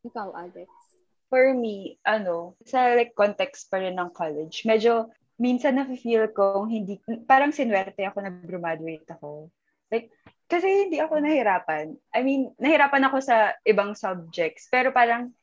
Ikaw, 0.07 0.35
Alex. 0.35 0.69
For 1.27 1.51
me, 1.57 1.97
ano, 2.05 2.53
sa 2.69 2.93
like 2.93 3.17
context 3.17 3.67
pa 3.73 3.81
rin 3.81 3.97
ng 3.97 4.13
college, 4.13 4.61
medyo 4.63 5.09
minsan 5.41 5.75
na-feel 5.75 6.29
ko 6.31 6.63
hindi, 6.69 7.01
parang 7.25 7.49
sinwerte 7.51 8.05
ako 8.05 8.23
na 8.23 8.31
graduate 8.31 9.09
ako. 9.09 9.49
Like, 9.89 10.09
kasi 10.45 10.89
hindi 10.89 11.01
ako 11.01 11.21
nahirapan. 11.21 11.97
I 12.13 12.21
mean, 12.21 12.53
nahirapan 12.61 13.09
ako 13.09 13.17
sa 13.21 13.57
ibang 13.65 13.97
subjects. 13.97 14.69
Pero 14.69 14.93
parang, 14.93 15.33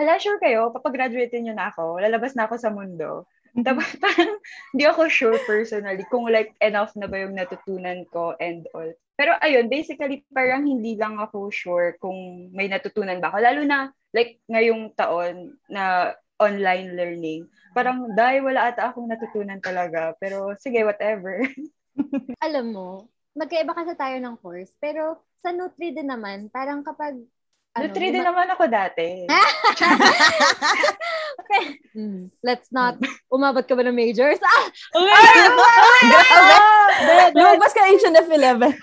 hala, 0.00 0.16
sure 0.16 0.40
kayo, 0.40 0.72
papagraduate 0.72 1.32
nyo 1.40 1.52
na 1.56 1.68
ako, 1.72 2.00
lalabas 2.00 2.32
na 2.32 2.48
ako 2.48 2.54
sa 2.56 2.72
mundo. 2.72 3.28
Tapos 3.64 3.88
parang 4.04 4.36
hindi 4.72 4.84
ako 4.84 5.08
sure 5.08 5.38
personally 5.48 6.04
kung 6.12 6.28
like 6.28 6.52
enough 6.60 6.92
na 6.92 7.08
ba 7.08 7.24
yung 7.24 7.36
natutunan 7.36 8.04
ko 8.12 8.36
and 8.36 8.68
all. 8.76 8.88
Pero 9.16 9.32
ayun, 9.40 9.72
basically 9.72 10.28
parang 10.28 10.68
hindi 10.68 10.92
lang 11.00 11.16
ako 11.16 11.48
sure 11.48 11.96
kung 11.96 12.52
may 12.52 12.68
natutunan 12.68 13.16
ba 13.16 13.32
ako. 13.32 13.38
Lalo 13.40 13.60
na 13.64 13.88
like 14.12 14.40
ngayong 14.52 14.92
taon 14.92 15.56
na 15.72 16.12
online 16.36 16.92
learning. 16.92 17.48
Parang 17.72 18.12
dahil 18.12 18.44
wala 18.44 18.68
ata 18.68 18.92
akong 18.92 19.08
natutunan 19.08 19.60
talaga. 19.60 20.12
Pero 20.20 20.52
sige, 20.60 20.84
whatever. 20.84 21.40
Alam 22.44 22.66
mo, 22.76 22.88
magkaiba 23.36 23.76
kasi 23.76 23.92
tayo 23.94 24.16
ng 24.18 24.36
course. 24.40 24.72
Pero 24.80 25.20
sa 25.44 25.52
Nutri 25.52 25.92
din 25.92 26.08
naman, 26.08 26.48
parang 26.48 26.80
kapag 26.80 27.20
ano, 27.76 27.92
Nutri 27.92 28.08
din 28.08 28.24
luma- 28.24 28.32
naman 28.32 28.48
ako 28.56 28.64
dati. 28.72 29.06
Hmm, 31.96 32.28
Let's 32.44 32.68
not. 32.68 33.00
Umabot 33.32 33.64
ka 33.64 33.72
ba 33.72 33.80
ng 33.80 33.96
majors? 33.96 34.36
Ah! 34.44 34.64
Lumabas 37.32 37.72
ka 37.72 37.88
H&F 37.88 38.28
11. 38.28 38.76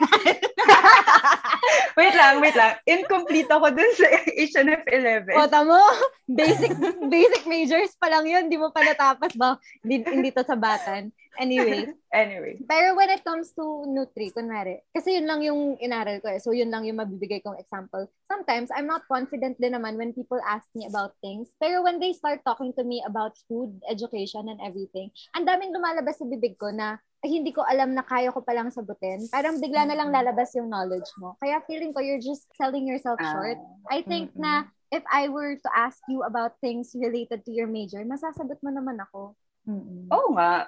wait 2.00 2.16
lang, 2.18 2.42
wait 2.42 2.58
lang. 2.58 2.74
Incomplete 2.90 3.52
ako 3.54 3.70
dun 3.70 3.92
sa 3.94 4.08
H&F 4.34 4.84
11. 4.90 5.38
O, 5.38 5.46
tamo, 5.46 5.78
basic 6.26 6.74
basic 7.06 7.46
majors 7.46 7.94
pa 8.02 8.10
lang 8.10 8.26
yun. 8.26 8.50
Di 8.50 8.58
mo 8.58 8.74
pa 8.74 8.82
natapos 8.82 9.38
ba? 9.38 9.62
Hindi, 9.86 10.02
hindi 10.10 10.30
to 10.34 10.42
sa 10.42 10.58
batan. 10.58 11.14
Anyway. 11.40 11.90
Anyway. 12.14 12.62
Pero 12.70 12.94
when 12.94 13.10
it 13.10 13.26
comes 13.26 13.58
to 13.58 13.90
Nutri, 13.90 14.30
kunwari, 14.30 14.86
kasi 14.94 15.18
yun 15.18 15.26
lang 15.26 15.42
yung 15.42 15.82
inaral 15.82 16.22
ko 16.22 16.30
eh. 16.30 16.38
So, 16.38 16.54
yun 16.54 16.70
lang 16.70 16.86
yung 16.86 17.02
mabibigay 17.02 17.42
kong 17.42 17.58
example. 17.58 18.06
Sometimes, 18.30 18.70
I'm 18.70 18.86
not 18.86 19.10
confident 19.10 19.58
din 19.58 19.74
naman 19.74 19.98
when 19.98 20.14
people 20.14 20.38
ask 20.46 20.70
me 20.78 20.86
about 20.86 21.18
things. 21.26 21.50
Pero 21.58 21.82
when 21.82 21.98
they 21.98 22.14
start 22.14 22.46
talking 22.46 22.70
to 22.78 22.86
me 22.86 23.02
about 23.02 23.34
food, 23.50 23.74
education, 23.90 24.46
and 24.46 24.62
everything, 24.62 25.10
ang 25.34 25.50
daming 25.50 25.74
lumalabas 25.74 26.22
sa 26.22 26.30
bibig 26.30 26.54
ko 26.62 26.70
na 26.70 27.02
ay, 27.24 27.40
hindi 27.40 27.56
ko 27.56 27.64
alam 27.64 27.96
na 27.96 28.04
kaya 28.04 28.36
ko 28.36 28.44
palang 28.44 28.68
sagutin. 28.68 29.26
Parang 29.32 29.56
bigla 29.58 29.88
na 29.88 29.96
lang 29.96 30.12
lalabas 30.12 30.52
yung 30.60 30.68
knowledge 30.68 31.08
mo. 31.18 31.40
Kaya 31.40 31.64
feeling 31.64 31.96
ko 31.96 32.04
you're 32.04 32.20
just 32.22 32.52
selling 32.60 32.84
yourself 32.84 33.16
Ah. 33.24 33.32
short. 33.32 33.58
I 33.88 34.04
think 34.04 34.36
Mm-mm. 34.36 34.44
na 34.44 34.54
if 34.92 35.02
I 35.08 35.32
were 35.32 35.56
to 35.56 35.70
ask 35.72 36.04
you 36.12 36.28
about 36.28 36.60
things 36.60 36.92
related 36.92 37.48
to 37.48 37.52
your 37.56 37.72
major, 37.72 38.04
masasagot 38.04 38.60
mo 38.60 38.76
naman 38.76 39.00
ako. 39.00 39.40
Mm-mm. 39.64 40.12
Oo 40.12 40.36
nga. 40.36 40.68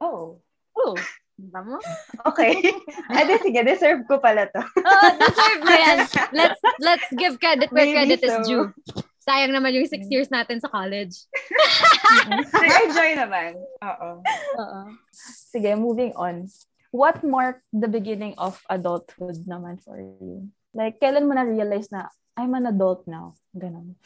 Oo. 0.00 0.40
Oh, 0.76 0.94
diba 1.36 1.60
mo? 1.64 1.76
Okay. 2.32 2.56
Ade, 3.16 3.40
sige, 3.44 3.60
deserve 3.64 4.04
ko 4.08 4.16
pala 4.20 4.48
to. 4.48 4.60
Oh, 4.60 5.10
deserve 5.20 5.60
mo 5.64 5.72
yan. 5.72 5.98
Let's, 6.32 6.60
let's 6.80 7.08
give 7.16 7.36
credit 7.40 7.68
where 7.72 7.84
Maybe 7.84 7.96
credit 7.96 8.20
is 8.24 8.36
so. 8.40 8.44
due. 8.44 8.66
Sayang 9.20 9.52
naman 9.52 9.76
yung 9.76 9.84
six 9.84 10.08
years 10.08 10.32
natin 10.32 10.64
sa 10.64 10.72
college. 10.72 11.28
Enjoy 12.88 13.12
naman. 13.12 13.60
Oo. 13.84 14.10
Oo. 14.56 14.80
Sige, 15.52 15.76
moving 15.76 16.16
on. 16.16 16.48
What 16.90 17.20
marked 17.20 17.62
the 17.70 17.86
beginning 17.86 18.34
of 18.40 18.58
adulthood 18.72 19.44
naman 19.44 19.78
for 19.84 20.00
you? 20.00 20.48
Like, 20.72 20.98
kailan 20.98 21.28
mo 21.28 21.36
na-realize 21.36 21.92
na, 21.92 22.08
I'm 22.34 22.56
an 22.56 22.72
adult 22.72 23.04
now? 23.04 23.36
Ganon. 23.52 24.00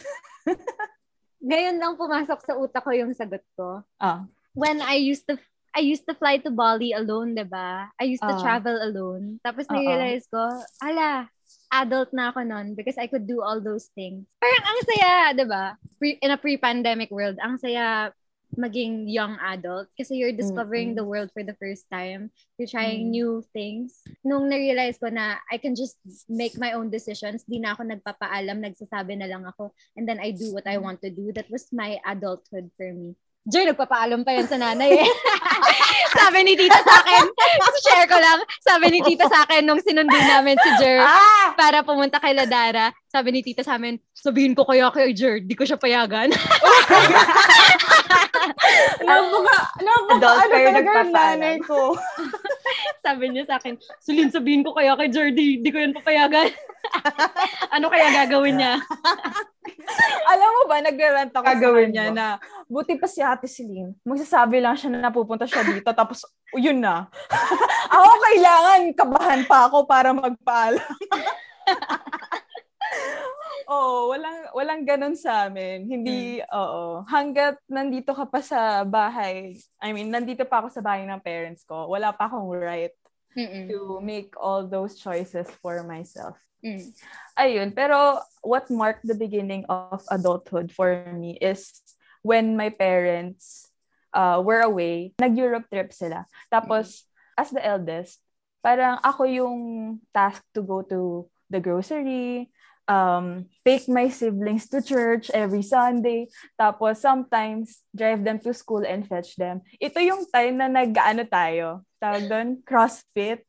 Ngayon 1.48 1.76
lang 1.78 1.94
pumasok 1.94 2.40
sa 2.42 2.56
utak 2.58 2.82
ko 2.82 2.90
yung 2.90 3.14
sagot 3.14 3.44
ko. 3.54 3.84
Ah. 4.02 4.26
When 4.56 4.82
I 4.82 4.98
used 4.98 5.30
to 5.30 5.38
I 5.74 5.82
used 5.82 6.06
to 6.06 6.14
fly 6.14 6.38
to 6.38 6.54
Bali 6.54 6.94
alone, 6.94 7.34
'di 7.34 7.50
ba? 7.50 7.90
I 7.98 8.04
used 8.06 8.22
to 8.22 8.30
Ah. 8.30 8.40
travel 8.40 8.78
alone. 8.78 9.42
Tapos 9.42 9.66
na-realize 9.66 10.24
ko, 10.30 10.38
ala, 10.80 11.26
adult 11.68 12.14
na 12.14 12.30
ako 12.30 12.46
nun 12.46 12.78
because 12.78 12.94
I 12.94 13.10
could 13.10 13.26
do 13.26 13.42
all 13.42 13.58
those 13.58 13.90
things. 13.90 14.22
Parang 14.38 14.64
ang 14.64 14.80
saya, 14.86 15.12
'di 15.34 15.46
ba? 15.46 15.74
Pre- 15.98 16.18
in 16.22 16.30
a 16.30 16.38
pre-pandemic 16.38 17.10
world, 17.10 17.36
ang 17.42 17.58
saya 17.58 18.14
maging 18.54 19.10
young 19.10 19.34
adult 19.42 19.90
kasi 19.98 20.14
you're 20.14 20.30
discovering 20.30 20.94
Mm-mm. 20.94 21.02
the 21.02 21.02
world 21.02 21.26
for 21.34 21.42
the 21.42 21.58
first 21.58 21.90
time. 21.90 22.30
You're 22.54 22.70
trying 22.70 23.10
Mm. 23.10 23.14
new 23.18 23.32
things. 23.50 23.98
Nung 24.22 24.46
na-realize 24.46 24.94
ko 25.02 25.10
na 25.10 25.42
I 25.50 25.58
can 25.58 25.74
just 25.74 25.98
make 26.30 26.54
my 26.54 26.70
own 26.78 26.86
decisions, 26.86 27.42
di 27.42 27.58
na 27.58 27.74
ako 27.74 27.82
nagpapaalam, 27.82 28.62
nagsasabi 28.62 29.18
na 29.18 29.26
lang 29.26 29.42
ako, 29.42 29.74
and 29.98 30.06
then 30.06 30.22
I 30.22 30.30
do 30.30 30.54
what 30.54 30.70
I 30.70 30.78
want 30.78 31.02
to 31.02 31.10
do. 31.10 31.34
That 31.34 31.50
was 31.50 31.66
my 31.74 31.98
adulthood 32.06 32.70
for 32.78 32.86
me. 32.94 33.18
Joy, 33.44 33.68
nagpapaalam 33.68 34.24
pa 34.24 34.32
yan 34.32 34.48
sa 34.48 34.56
nanay 34.56 35.04
eh. 35.04 35.08
sabi 36.16 36.48
ni 36.48 36.56
tita 36.56 36.80
sa 36.80 37.04
akin, 37.04 37.28
share 37.84 38.08
ko 38.08 38.16
lang, 38.16 38.40
sabi 38.64 38.88
ni 38.88 39.04
tita 39.04 39.28
sa 39.28 39.44
akin 39.44 39.68
nung 39.68 39.84
sinundo 39.84 40.16
namin 40.16 40.56
si 40.64 40.70
Jer 40.80 41.04
Ah! 41.04 41.52
para 41.52 41.84
pumunta 41.84 42.16
kay 42.16 42.32
Ladara, 42.32 42.88
sabi 43.04 43.36
ni 43.36 43.44
tita 43.44 43.60
sa 43.60 43.76
amin, 43.76 44.00
sabihin 44.16 44.56
ko 44.56 44.64
kaya 44.64 44.88
kay 44.88 45.12
Jer, 45.12 45.44
di 45.44 45.52
ko 45.52 45.68
siya 45.68 45.76
payagan. 45.76 46.32
Napaka, 49.04 49.58
napaka, 49.80 50.16
Adult 50.16 50.40
ano 50.40 50.56
talaga 50.56 50.90
yung 51.04 51.12
nanay 51.12 51.56
ko. 51.60 51.92
sabi 53.04 53.24
niya 53.30 53.44
sa 53.48 53.56
akin, 53.60 53.78
Sulin, 54.00 54.30
sabihin 54.30 54.64
ko 54.64 54.74
kaya 54.74 54.96
kay 54.98 55.08
Jer, 55.10 55.30
di, 55.30 55.60
ko 55.62 55.78
yan 55.78 55.94
papayagan. 55.94 56.50
ano 57.74 57.86
kaya 57.88 58.24
gagawin 58.24 58.60
niya? 58.60 58.78
Alam 60.32 60.50
mo 60.50 60.62
ba, 60.68 60.80
nag-rant 60.80 61.32
ako 61.32 61.44
Gagawin 61.44 61.92
sa 61.92 61.96
kanya 61.96 62.04
mo. 62.08 62.16
na 62.16 62.26
buti 62.68 62.96
pa 62.96 63.06
si 63.08 63.20
Ate 63.20 63.48
Celine. 63.48 63.96
Magsasabi 64.04 64.60
lang 64.60 64.76
siya 64.76 64.92
na 64.92 65.08
napupunta 65.08 65.48
siya 65.48 65.64
dito 65.64 65.88
tapos 65.92 66.24
yun 66.56 66.80
na. 66.80 67.08
ako 67.92 68.08
kailangan 68.30 68.80
kabahan 68.96 69.42
pa 69.48 69.68
ako 69.68 69.88
para 69.88 70.12
magpaalam. 70.12 70.96
Oo, 73.68 74.12
walang 74.12 74.40
walang 74.52 74.82
ganun 74.84 75.16
sa 75.16 75.48
amin. 75.48 75.88
Hindi, 75.88 76.40
mm. 76.40 76.48
oo. 76.52 77.04
Hanggat 77.08 77.60
nandito 77.68 78.12
ka 78.12 78.28
pa 78.28 78.40
sa 78.44 78.84
bahay, 78.84 79.56
I 79.80 79.92
mean, 79.92 80.12
nandito 80.12 80.44
pa 80.44 80.60
ako 80.60 80.68
sa 80.72 80.84
bahay 80.84 81.04
ng 81.08 81.22
parents 81.24 81.64
ko, 81.64 81.88
wala 81.88 82.12
pa 82.12 82.28
akong 82.28 82.48
right 82.52 82.94
Mm-mm. 83.34 83.66
to 83.70 83.98
make 84.04 84.32
all 84.36 84.64
those 84.64 85.00
choices 85.00 85.48
for 85.64 85.82
myself. 85.82 86.36
Mm. 86.64 86.92
Ayun, 87.36 87.68
pero 87.76 88.24
what 88.40 88.68
marked 88.72 89.04
the 89.04 89.16
beginning 89.16 89.68
of 89.68 90.00
adulthood 90.08 90.72
for 90.72 91.12
me 91.12 91.36
is 91.36 91.84
when 92.24 92.56
my 92.56 92.72
parents 92.72 93.68
uh, 94.16 94.40
were 94.40 94.64
away, 94.64 95.12
nag-Europe 95.20 95.68
trip 95.68 95.92
sila. 95.92 96.24
Tapos, 96.48 97.04
mm. 97.04 97.40
as 97.44 97.48
the 97.52 97.60
eldest, 97.60 98.24
parang 98.64 98.96
ako 99.04 99.28
yung 99.28 99.58
task 100.14 100.40
to 100.56 100.64
go 100.64 100.80
to 100.80 101.28
the 101.52 101.60
grocery, 101.60 102.48
um, 102.88 103.46
take 103.64 103.88
my 103.88 104.08
siblings 104.08 104.68
to 104.68 104.82
church 104.82 105.30
every 105.32 105.62
Sunday, 105.62 106.28
tapos 106.60 107.00
sometimes 107.00 107.80
drive 107.94 108.24
them 108.24 108.38
to 108.40 108.52
school 108.52 108.84
and 108.84 109.08
fetch 109.08 109.36
them. 109.36 109.64
Ito 109.80 109.98
yung 110.00 110.28
time 110.28 110.60
na 110.60 110.68
nag-ano 110.68 111.24
tayo, 111.24 111.84
tawag 112.00 112.28
doon, 112.28 112.48
CrossFit. 112.64 113.44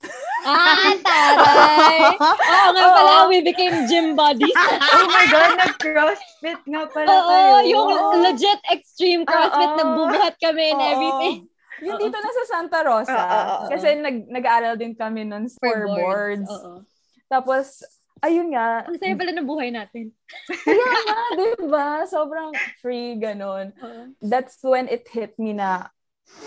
Ah, 0.47 0.93
taray! 1.05 2.15
Oo 2.21 2.69
nga 2.71 2.85
pala, 2.95 3.11
oh. 3.25 3.27
we 3.27 3.43
became 3.43 3.87
gym 3.91 4.15
buddies. 4.15 4.55
oh 4.95 5.07
my 5.09 5.25
God, 5.27 5.51
nag-CrossFit 5.59 6.61
nga 6.63 6.83
pala 6.87 7.07
Oo, 7.11 7.27
tayo. 7.27 7.67
yung 7.67 7.89
legit 8.23 8.61
extreme 8.71 9.27
CrossFit, 9.27 9.71
Uh-oh. 9.75 9.79
nagbubuhat 9.83 10.35
kami 10.39 10.71
and 10.71 10.81
Oo. 10.81 10.91
everything. 10.95 11.37
Yung 11.83 11.99
dito 11.99 12.15
na 12.15 12.31
sa 12.31 12.43
Santa 12.55 12.79
Rosa. 12.87 13.11
Uh, 13.11 13.19
uh, 13.19 13.35
uh, 13.35 13.59
kasi 13.67 13.99
nag, 13.99 14.31
nag-aaral 14.31 14.79
din 14.79 14.95
kami 14.95 15.27
nun 15.27 15.51
for, 15.59 15.67
for 15.67 15.79
boards. 15.91 16.47
boards. 16.47 16.87
Tapos, 17.27 17.83
ayun 18.23 18.53
nga. 18.53 18.85
Ang 18.87 18.99
saya 18.99 19.15
pala 19.17 19.31
ng 19.35 19.47
buhay 19.47 19.69
natin. 19.73 20.13
Kaya 20.67 20.87
nga, 21.07 21.19
di 21.35 21.49
ba? 21.67 21.87
Sobrang 22.07 22.51
free, 22.79 23.19
ganun. 23.19 23.75
Uh-huh. 23.75 24.11
That's 24.21 24.59
when 24.63 24.87
it 24.87 25.07
hit 25.09 25.35
me 25.35 25.55
na 25.55 25.91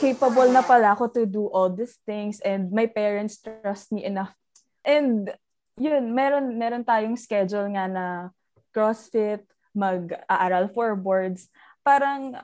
capable 0.02 0.48
na 0.50 0.62
pala 0.64 0.94
ako 0.94 1.10
to 1.14 1.22
do 1.26 1.46
all 1.50 1.70
these 1.70 2.02
things 2.02 2.42
and 2.42 2.74
my 2.74 2.86
parents 2.90 3.38
trust 3.38 3.94
me 3.94 4.02
enough. 4.02 4.34
And 4.82 5.30
yun, 5.78 6.14
meron, 6.14 6.58
meron 6.58 6.82
tayong 6.82 7.18
schedule 7.18 7.70
nga 7.76 7.86
na 7.86 8.06
CrossFit, 8.74 9.46
mag-aaral 9.74 10.74
for 10.74 10.98
boards. 10.98 11.46
Parang 11.86 12.34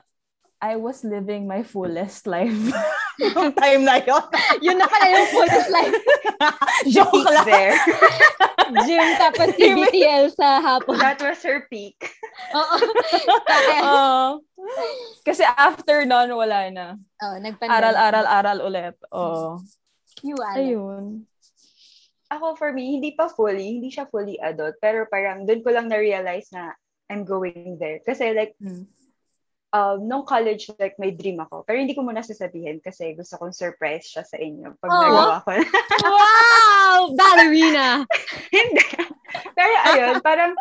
I 0.63 0.79
was 0.79 1.03
living 1.03 1.45
my 1.45 1.61
fullest 1.61 2.25
life. 2.25 2.55
Yung 3.21 3.51
time 3.55 3.83
na 3.83 3.99
yun. 3.99 4.23
yun 4.59 4.75
na 4.75 4.91
pala 4.91 5.07
yung 5.07 5.29
fullest 5.31 5.71
life. 5.71 5.95
Joke 6.99 7.23
lang. 7.23 7.47
There. 7.47 7.75
Gym 8.83 9.07
tapos 9.15 9.47
CBTL 9.59 10.25
sa 10.35 10.59
hapon. 10.59 10.99
That 10.99 11.21
was 11.23 11.39
her 11.45 11.63
peak. 11.71 11.95
Oo. 12.59 12.77
uh, 13.85 14.29
kasi 15.23 15.43
after 15.45 16.03
nun, 16.03 16.35
wala 16.35 16.67
na. 16.71 16.87
Oh, 17.23 17.35
Aral-aral-aral 17.63 18.59
ulit. 18.65 18.95
Oo. 19.15 19.63
You, 20.23 20.35
Ayun. 20.55 21.23
Ako, 22.31 22.57
for 22.57 22.73
me, 22.73 22.97
hindi 22.99 23.13
pa 23.13 23.29
fully, 23.29 23.79
hindi 23.79 23.93
siya 23.93 24.09
fully 24.09 24.35
adult. 24.41 24.75
Pero 24.81 25.05
parang 25.07 25.45
doon 25.45 25.61
ko 25.61 25.69
lang 25.69 25.87
na-realize 25.87 26.49
na 26.51 26.73
I'm 27.07 27.21
going 27.23 27.77
there. 27.77 28.01
Kasi 28.01 28.33
like, 28.33 28.57
hmm 28.57 28.89
um, 29.73 29.97
nung 30.05 30.25
college, 30.27 30.69
like, 30.77 30.99
may 31.01 31.15
dream 31.15 31.39
ako. 31.41 31.65
Pero 31.65 31.79
hindi 31.79 31.95
ko 31.95 32.05
muna 32.05 32.21
sasabihin 32.21 32.83
kasi 32.83 33.15
gusto 33.17 33.39
kong 33.39 33.55
surprise 33.55 34.05
siya 34.05 34.23
sa 34.27 34.37
inyo 34.37 34.75
pag 34.77 34.91
oh. 34.91 35.01
nagawa 35.01 35.37
ko. 35.41 35.51
wow! 36.05 36.99
Ballerina! 37.15 38.03
hindi. 38.55 38.83
Pero 39.55 39.73
ayun, 39.89 40.15
parang, 40.21 40.51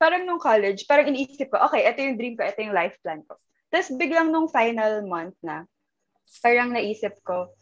parang 0.00 0.22
nung 0.24 0.40
college, 0.40 0.88
parang 0.88 1.10
iniisip 1.10 1.52
ko, 1.52 1.60
okay, 1.68 1.84
ito 1.86 2.00
yung 2.00 2.16
dream 2.16 2.34
ko, 2.34 2.46
ito 2.46 2.62
yung 2.62 2.76
life 2.76 2.96
plan 3.04 3.20
ko. 3.26 3.36
Tapos 3.72 3.88
biglang 3.96 4.28
nung 4.28 4.48
final 4.52 5.04
month 5.04 5.36
na, 5.40 5.64
parang 6.40 6.72
naisip 6.72 7.16
ko, 7.24 7.52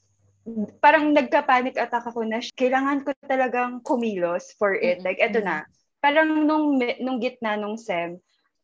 parang 0.81 1.13
nagka-panic 1.13 1.77
attack 1.77 2.07
ako 2.09 2.25
na 2.25 2.41
kailangan 2.57 3.05
ko 3.05 3.13
talagang 3.29 3.85
kumilos 3.85 4.57
for 4.57 4.75
it. 4.75 5.05
Like, 5.05 5.21
eto 5.21 5.45
na. 5.45 5.69
Parang 6.01 6.49
nung, 6.49 6.81
nung 6.81 7.21
gitna 7.21 7.61
nung 7.61 7.77
SEM, 7.77 8.17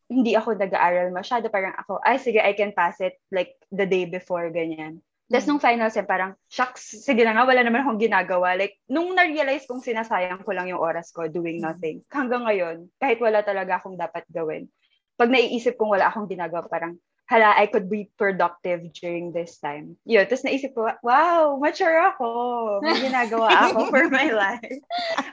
hindi 0.06 0.38
ako 0.38 0.54
nag-aaral 0.54 1.10
masyado. 1.10 1.50
Parang 1.50 1.74
ako, 1.74 1.98
ay 2.02 2.22
sige, 2.22 2.38
I 2.38 2.54
can 2.54 2.70
pass 2.70 3.02
it 3.02 3.18
like 3.34 3.58
the 3.74 3.86
day 3.86 4.06
before, 4.06 4.48
ganyan. 4.54 5.02
Tapos 5.26 5.42
mm. 5.42 5.50
nung 5.50 5.62
final 5.62 5.90
sem, 5.90 6.06
parang, 6.06 6.38
shucks, 6.46 7.02
sige 7.02 7.26
na 7.26 7.34
nga, 7.34 7.42
wala 7.42 7.66
naman 7.66 7.82
akong 7.82 7.98
ginagawa. 7.98 8.54
Like, 8.54 8.78
nung 8.86 9.10
na-realize 9.18 9.66
kong 9.66 9.82
sinasayang 9.82 10.46
ko 10.46 10.54
lang 10.54 10.70
yung 10.70 10.78
oras 10.78 11.10
ko 11.10 11.26
doing 11.26 11.58
mm. 11.58 11.66
nothing, 11.66 11.96
hanggang 12.14 12.46
ngayon, 12.46 12.86
kahit 13.02 13.18
wala 13.18 13.42
talaga 13.42 13.82
akong 13.82 13.98
dapat 13.98 14.22
gawin, 14.30 14.70
pag 15.18 15.32
naiisip 15.32 15.74
kong 15.74 15.98
wala 15.98 16.06
akong 16.06 16.30
ginagawa, 16.30 16.70
parang, 16.70 16.94
hala, 17.26 17.58
I 17.58 17.66
could 17.66 17.90
be 17.90 18.10
productive 18.14 18.86
during 18.94 19.34
this 19.34 19.58
time. 19.58 19.98
Yun, 20.06 20.26
tapos 20.30 20.46
naisip 20.46 20.72
ko, 20.78 20.86
wow, 21.02 21.58
mature 21.58 21.98
ako. 22.14 22.28
May 22.82 23.02
ginagawa 23.02 23.70
ako 23.70 23.90
for 23.90 24.06
my 24.14 24.30
life. 24.30 24.78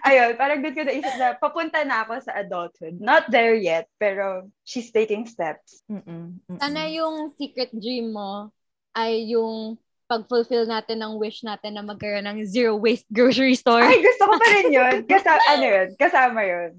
Ayun, 0.06 0.34
parang 0.36 0.66
doon 0.66 0.74
ko 0.74 0.82
naisip 0.86 1.14
na 1.22 1.38
papunta 1.38 1.86
na 1.86 2.02
ako 2.02 2.14
sa 2.26 2.34
adulthood. 2.42 2.98
Not 2.98 3.30
there 3.30 3.54
yet, 3.54 3.86
pero 4.02 4.50
she's 4.66 4.90
taking 4.90 5.30
steps. 5.30 5.86
Mm-mm, 5.86 6.42
mm-mm. 6.50 6.60
Sana 6.60 6.90
yung 6.90 7.30
secret 7.38 7.70
dream 7.72 8.14
mo 8.14 8.50
ay 8.98 9.30
yung 9.30 9.78
pag-fulfill 10.10 10.70
natin 10.70 11.02
ng 11.02 11.18
wish 11.18 11.42
natin 11.42 11.74
na 11.74 11.82
magkaroon 11.86 12.26
ng 12.28 12.46
zero 12.46 12.78
waste 12.78 13.08
grocery 13.10 13.58
store. 13.58 13.82
Ay, 13.86 14.02
gusto 14.02 14.30
ko 14.30 14.34
pa 14.38 14.48
rin 14.50 14.68
yun. 14.70 14.96
Kasama, 15.14 15.42
ano 15.58 15.66
yun? 15.66 15.88
Kasama 15.98 16.40
yun. 16.46 16.72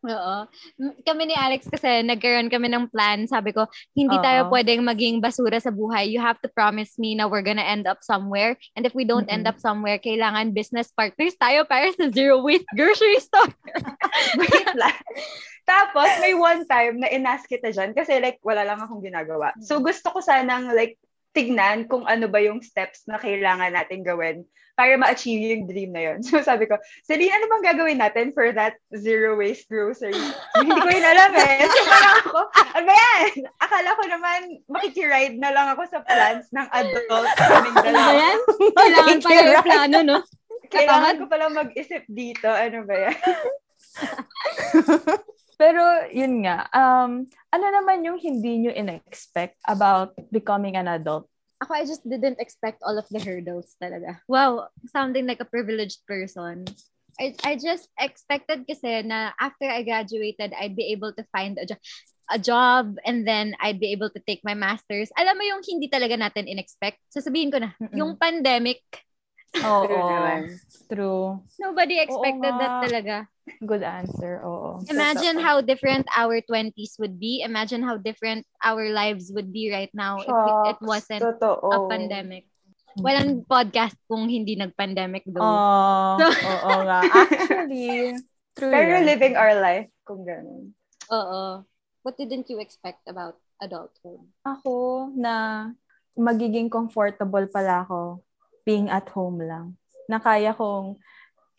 Oo. 0.00 0.36
Kami 1.04 1.22
ni 1.28 1.36
Alex 1.36 1.68
kasi 1.68 2.00
nagkaroon 2.00 2.48
kami 2.48 2.72
ng 2.72 2.88
plan. 2.88 3.28
Sabi 3.28 3.52
ko, 3.52 3.68
hindi 3.92 4.16
Uh-oh. 4.16 4.24
tayo 4.24 4.40
pwedeng 4.48 4.80
maging 4.80 5.20
basura 5.20 5.60
sa 5.60 5.68
buhay. 5.68 6.08
You 6.08 6.24
have 6.24 6.40
to 6.40 6.48
promise 6.48 6.96
me 6.96 7.12
na 7.12 7.28
we're 7.28 7.44
gonna 7.44 7.64
end 7.64 7.84
up 7.84 8.00
somewhere. 8.00 8.56
And 8.74 8.88
if 8.88 8.96
we 8.96 9.04
don't 9.04 9.28
mm-hmm. 9.28 9.44
end 9.44 9.50
up 9.50 9.60
somewhere, 9.60 10.00
kailangan 10.00 10.56
business 10.56 10.88
partners 10.88 11.36
tayo 11.36 11.68
para 11.68 11.92
sa 11.92 12.08
zero 12.08 12.40
waste 12.40 12.68
grocery 12.72 13.20
store. 13.20 13.52
Wait 14.40 14.72
lang. 14.72 14.96
Tapos, 15.68 16.08
may 16.18 16.34
one 16.34 16.64
time 16.66 16.98
na 16.98 17.08
inas 17.12 17.44
kita 17.46 17.70
dyan 17.70 17.92
kasi 17.92 18.18
like, 18.18 18.40
wala 18.42 18.64
lang 18.64 18.80
akong 18.80 19.04
ginagawa. 19.04 19.52
So, 19.62 19.78
gusto 19.78 20.10
ko 20.10 20.18
sanang 20.18 20.72
like, 20.72 20.96
tignan 21.30 21.86
kung 21.86 22.06
ano 22.06 22.26
ba 22.26 22.42
yung 22.42 22.62
steps 22.62 23.06
na 23.06 23.18
kailangan 23.18 23.74
natin 23.74 24.02
gawin 24.02 24.46
para 24.80 24.96
ma-achieve 24.96 25.44
yung 25.44 25.68
dream 25.68 25.92
na 25.92 26.02
yun. 26.08 26.24
So 26.24 26.40
sabi 26.40 26.64
ko, 26.64 26.80
Celine, 27.04 27.36
ano 27.36 27.52
bang 27.52 27.64
gagawin 27.68 28.00
natin 28.00 28.32
for 28.32 28.48
that 28.56 28.80
zero 28.96 29.36
waste 29.36 29.68
grocery? 29.68 30.16
Hindi 30.56 30.72
ko 30.72 30.88
yun 30.88 31.04
alam 31.04 31.30
eh. 31.36 31.60
So 31.68 31.80
parang 31.84 32.16
ako, 32.24 32.40
ano 32.80 32.90
yan? 32.90 33.30
Akala 33.60 33.90
ko 33.92 34.02
naman 34.08 34.40
makikiride 34.72 35.36
na 35.36 35.52
lang 35.52 35.68
ako 35.76 35.84
sa 35.84 36.00
plans 36.00 36.48
ng 36.48 36.68
adult. 36.72 37.28
Ano 37.84 38.00
yan? 38.16 38.38
Kailangan 38.72 39.18
pa 39.20 39.30
yung 39.36 39.66
plano, 39.68 39.98
no? 40.00 40.18
Kailangan 40.70 41.14
ko 41.20 41.24
pala 41.28 41.52
mag-isip 41.52 42.08
dito. 42.08 42.48
Ano 42.48 42.88
ba 42.88 42.94
yan? 42.96 43.20
Pero 45.60 46.08
yun 46.08 46.40
nga, 46.40 46.64
um, 46.72 47.28
ano 47.52 47.66
naman 47.68 48.00
yung 48.00 48.16
hindi 48.16 48.64
nyo 48.64 48.72
in-expect 48.72 49.60
about 49.68 50.16
becoming 50.32 50.80
an 50.80 50.88
adult? 50.88 51.28
Ako, 51.60 51.76
I 51.76 51.84
just 51.84 52.00
didn't 52.08 52.40
expect 52.40 52.80
all 52.80 52.96
of 52.96 53.04
the 53.12 53.20
hurdles 53.20 53.76
talaga. 53.76 54.24
Wow, 54.24 54.72
sounding 54.88 55.28
like 55.28 55.44
a 55.44 55.44
privileged 55.44 56.00
person. 56.08 56.64
I, 57.20 57.36
I 57.44 57.60
just 57.60 57.92
expected 58.00 58.64
kasi 58.64 59.04
na 59.04 59.36
after 59.36 59.68
I 59.68 59.84
graduated, 59.84 60.56
I'd 60.56 60.72
be 60.72 60.96
able 60.96 61.12
to 61.12 61.28
find 61.28 61.60
a 61.60 61.68
job 61.68 61.76
a 62.30 62.38
job 62.38 62.94
and 63.04 63.26
then 63.26 63.58
I'd 63.58 63.82
be 63.82 63.92
able 63.92 64.08
to 64.14 64.22
take 64.24 64.40
my 64.46 64.54
masters. 64.54 65.10
Alam 65.18 65.36
mo 65.36 65.44
yung 65.44 65.60
hindi 65.66 65.90
talaga 65.90 66.16
natin 66.16 66.48
in-expect. 66.48 67.02
Sasabihin 67.12 67.52
ko 67.52 67.58
na, 67.60 67.74
Mm-mm. 67.76 67.98
yung 68.00 68.16
pandemic. 68.16 68.80
Oo. 69.60 69.84
Oh, 69.84 70.40
True. 70.88 71.42
Nobody 71.58 72.00
expected 72.00 72.54
Oo, 72.54 72.60
that 72.62 72.74
talaga. 72.80 73.14
Good 73.58 73.82
answer. 73.82 74.40
Oo. 74.46 74.80
Imagine 74.86 75.42
how 75.42 75.60
different 75.60 76.06
our 76.14 76.38
20s 76.44 76.96
would 77.02 77.18
be. 77.18 77.42
Imagine 77.42 77.82
how 77.82 77.98
different 77.98 78.46
our 78.62 78.88
lives 78.94 79.34
would 79.34 79.50
be 79.50 79.68
right 79.72 79.90
now 79.92 80.22
Shucks, 80.22 80.30
if 80.30 80.58
it 80.76 80.80
wasn't 80.80 81.22
Totoo. 81.24 81.58
a 81.66 81.78
pandemic. 81.90 82.46
Walang 82.98 83.46
podcast 83.46 83.94
kung 84.10 84.26
hindi 84.26 84.58
nag-pandemic 84.58 85.22
though. 85.30 85.46
Oh, 85.46 86.18
so, 86.18 86.26
oo 86.66 86.78
nga. 86.84 87.00
Actually, 87.06 88.18
true 88.58 88.74
Pero 88.74 88.92
yan. 88.98 89.06
living 89.06 89.34
our 89.38 89.54
life 89.58 89.86
kung 90.02 90.26
gano'n. 90.26 90.74
Oo. 91.14 91.42
What 92.02 92.16
didn't 92.18 92.50
you 92.50 92.58
expect 92.58 93.06
about 93.06 93.38
adulthood? 93.62 94.26
Ako, 94.42 95.08
na 95.14 95.68
magiging 96.18 96.66
comfortable 96.66 97.46
pala 97.46 97.86
ako 97.86 98.26
being 98.66 98.90
at 98.90 99.06
home 99.14 99.38
lang. 99.38 99.78
Na 100.10 100.18
kaya 100.18 100.50
kong 100.50 100.98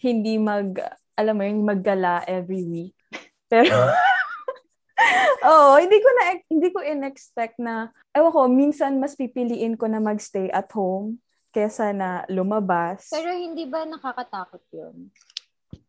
hindi 0.02 0.36
mag 0.36 0.76
alam 1.22 1.38
mo 1.38 1.46
yung 1.46 1.62
maggala 1.62 2.26
every 2.26 2.66
week. 2.66 2.98
Pero, 3.52 3.70
oh, 5.46 5.78
hindi 5.84 5.98
ko 6.02 6.10
na, 6.18 6.24
hindi 6.50 6.70
ko 6.74 6.80
in-expect 6.82 7.62
na, 7.62 7.94
ewan 8.18 8.34
ko, 8.34 8.42
minsan 8.50 8.98
mas 8.98 9.14
pipiliin 9.14 9.78
ko 9.78 9.86
na 9.86 10.02
magstay 10.02 10.50
at 10.50 10.68
home 10.74 11.22
kesa 11.52 11.92
na 11.92 12.24
lumabas. 12.32 13.12
Pero 13.12 13.30
hindi 13.36 13.68
ba 13.68 13.84
nakakatakot 13.84 14.64
yun? 14.72 15.12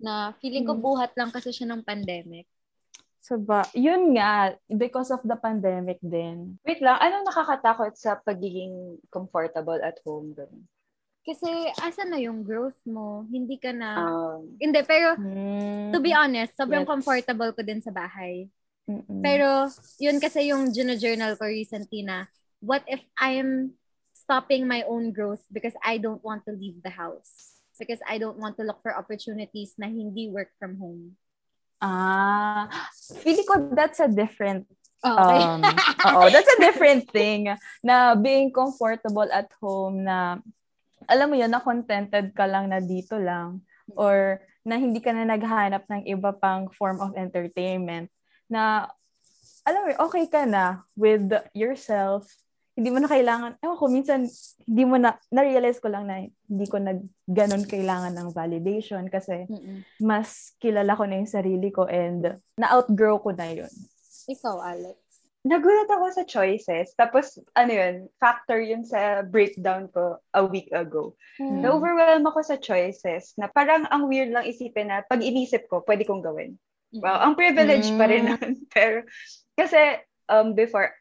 Na 0.02 0.34
feeling 0.42 0.66
ko 0.66 0.74
hmm. 0.74 0.82
buhat 0.82 1.10
lang 1.14 1.30
kasi 1.30 1.54
siya 1.54 1.70
ng 1.70 1.86
pandemic. 1.86 2.50
So 3.22 3.38
ba, 3.38 3.62
yun 3.70 4.18
nga, 4.18 4.58
because 4.66 5.14
of 5.14 5.22
the 5.22 5.38
pandemic 5.38 6.02
din. 6.02 6.58
Wait 6.66 6.82
lang, 6.82 6.98
anong 6.98 7.30
nakakatakot 7.30 7.94
sa 7.94 8.18
pagiging 8.18 8.98
comfortable 9.14 9.78
at 9.78 9.94
home? 10.02 10.34
Ganun? 10.34 10.66
Kasi 11.22 11.46
asa 11.78 12.02
na 12.02 12.18
yung 12.18 12.42
growth 12.42 12.78
mo? 12.82 13.22
Hindi 13.30 13.54
ka 13.62 13.70
na... 13.70 13.88
Um, 13.94 14.58
hindi, 14.58 14.82
pero 14.82 15.14
Hmm. 15.14 15.94
to 15.94 16.02
be 16.02 16.10
honest, 16.10 16.58
sobrang 16.58 16.82
Yes. 16.82 16.90
comfortable 16.90 17.50
ko 17.54 17.62
din 17.62 17.78
sa 17.78 17.94
bahay. 17.94 18.50
Mm-mm. 18.90 19.22
Pero 19.22 19.70
yun 20.02 20.18
kasi 20.18 20.50
yung 20.50 20.74
journal 20.74 21.38
ko 21.38 21.46
recently 21.46 22.02
na, 22.02 22.26
what 22.58 22.82
if 22.90 22.98
I 23.14 23.38
am 23.38 23.78
stopping 24.10 24.66
my 24.66 24.82
own 24.90 25.14
growth 25.14 25.46
because 25.54 25.78
I 25.86 26.02
don't 26.02 26.22
want 26.26 26.42
to 26.50 26.52
leave 26.58 26.82
the 26.82 26.90
house? 26.90 27.62
Because 27.78 28.02
I 28.06 28.18
don't 28.18 28.38
want 28.38 28.58
to 28.58 28.66
look 28.66 28.82
for 28.82 28.90
opportunities 28.94 29.74
na 29.78 29.86
hindi 29.86 30.26
work 30.26 30.50
from 30.58 30.78
home. 30.82 31.14
Ah, 31.82 32.70
feeling 33.26 33.42
ko 33.42 33.74
that's 33.74 33.98
a 33.98 34.06
different 34.06 34.70
Okay. 35.02 35.42
um 35.42 35.66
oo, 36.14 36.30
that's 36.30 36.46
a 36.46 36.62
different 36.62 37.10
thing 37.10 37.50
na 37.82 38.14
being 38.14 38.54
comfortable 38.54 39.26
at 39.34 39.50
home 39.58 40.06
na 40.06 40.38
alam 41.06 41.26
mo 41.30 41.36
yun, 41.38 41.50
na 41.50 41.62
contented 41.62 42.34
ka 42.34 42.46
lang 42.46 42.68
na 42.70 42.82
dito 42.82 43.18
lang 43.18 43.62
or 43.98 44.40
na 44.62 44.78
hindi 44.78 45.02
ka 45.02 45.10
na 45.10 45.26
naghanap 45.26 45.86
ng 45.90 46.06
iba 46.06 46.30
pang 46.34 46.70
form 46.70 47.02
of 47.02 47.14
entertainment 47.18 48.06
na 48.46 48.86
alam 49.62 49.86
mo, 49.86 49.90
okay 50.10 50.26
ka 50.26 50.42
na 50.42 50.82
with 50.98 51.30
yourself. 51.54 52.26
Hindi 52.72 52.88
mo 52.88 53.04
na 53.04 53.10
kailangan, 53.10 53.60
ewan 53.60 53.76
ko, 53.76 53.84
minsan, 53.84 54.20
hindi 54.64 54.84
mo 54.88 54.96
na, 54.96 55.12
na-realize 55.28 55.76
ko 55.76 55.92
lang 55.92 56.08
na 56.08 56.24
hindi 56.24 56.66
ko 56.66 56.80
na 56.80 56.96
ganun 57.28 57.68
kailangan 57.68 58.16
ng 58.16 58.32
validation 58.32 59.04
kasi 59.12 59.44
Mm-mm. 59.44 59.84
mas 60.00 60.56
kilala 60.56 60.96
ko 60.96 61.04
na 61.04 61.20
yung 61.20 61.28
sarili 61.28 61.68
ko 61.68 61.84
and 61.84 62.40
na-outgrow 62.56 63.20
ko 63.20 63.36
na 63.36 63.52
yun. 63.52 63.72
Ikaw, 64.24 64.56
Alex. 64.62 65.01
Nagulat 65.42 65.90
ako 65.90 66.06
sa 66.14 66.22
choices. 66.22 66.94
Tapos, 66.94 67.38
ano 67.58 67.72
yun, 67.74 67.94
factor 68.22 68.62
yun 68.62 68.86
sa 68.86 69.26
breakdown 69.26 69.90
ko 69.90 70.22
a 70.32 70.42
week 70.46 70.70
ago. 70.70 71.18
Hmm. 71.38 71.62
Na-overwhelm 71.62 72.22
ako 72.26 72.40
sa 72.46 72.56
choices 72.58 73.34
na 73.34 73.50
parang 73.50 73.86
ang 73.90 74.06
weird 74.06 74.30
lang 74.30 74.46
isipin 74.46 74.90
na 74.90 75.02
pag 75.02 75.22
inisip 75.22 75.66
ko, 75.66 75.82
pwede 75.82 76.06
kong 76.06 76.22
gawin. 76.22 76.54
Wow, 76.92 77.24
ang 77.24 77.34
privilege 77.34 77.88
pa 77.96 78.04
rin 78.04 78.28
Mm. 78.28 78.30
nun. 78.36 78.52
Pero, 78.76 79.02
kasi, 79.56 79.80
um, 80.28 80.52
before, 80.52 80.92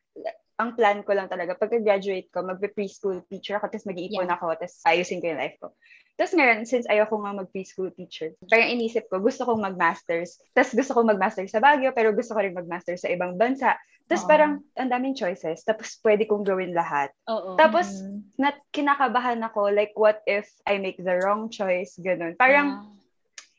ang 0.55 0.77
plan 0.77 1.01
ko 1.03 1.11
lang 1.11 1.27
talaga, 1.27 1.57
pagka-graduate 1.57 2.29
ko, 2.31 2.45
magbe-preschool 2.45 3.25
teacher 3.27 3.57
ako, 3.59 3.69
tapos 3.73 3.89
mag-iipon 3.89 4.29
Yeah. 4.29 4.37
ako, 4.39 4.45
tapos 4.55 4.77
ayusin 4.87 5.19
ko 5.19 5.33
yung 5.33 5.41
life 5.41 5.57
ko. 5.59 5.73
Tapos 6.21 6.37
ngayon, 6.37 6.69
since 6.69 6.85
ayoko 6.85 7.17
nga 7.17 7.33
mag-preschool 7.33 7.89
teacher, 7.97 8.37
parang 8.45 8.69
inisip 8.77 9.09
ko, 9.09 9.17
gusto 9.17 9.41
kong 9.41 9.57
mag-masters. 9.57 10.37
Tapos 10.53 10.77
gusto 10.77 10.93
kong 10.93 11.17
mag-masters 11.17 11.49
sa 11.49 11.57
Baguio, 11.57 11.89
pero 11.97 12.13
gusto 12.13 12.37
ko 12.37 12.45
rin 12.45 12.53
mag-masters 12.53 13.01
sa 13.01 13.09
ibang 13.09 13.41
bansa. 13.41 13.73
Tapos 14.05 14.29
parang, 14.29 14.61
ang 14.77 14.91
daming 14.93 15.17
choices. 15.17 15.65
Tapos 15.65 15.97
pwede 16.05 16.29
kong 16.29 16.45
gawin 16.45 16.77
lahat. 16.77 17.09
Oo. 17.25 17.57
Tapos, 17.57 17.89
Mm. 18.05 18.21
na, 18.37 18.53
kinakabahan 18.69 19.41
ako, 19.41 19.73
like, 19.73 19.97
what 19.97 20.21
if 20.29 20.45
I 20.69 20.77
make 20.77 21.01
the 21.01 21.17
wrong 21.25 21.49
choice? 21.49 21.97
Ganun. 21.97 22.37
Parang, 22.37 22.93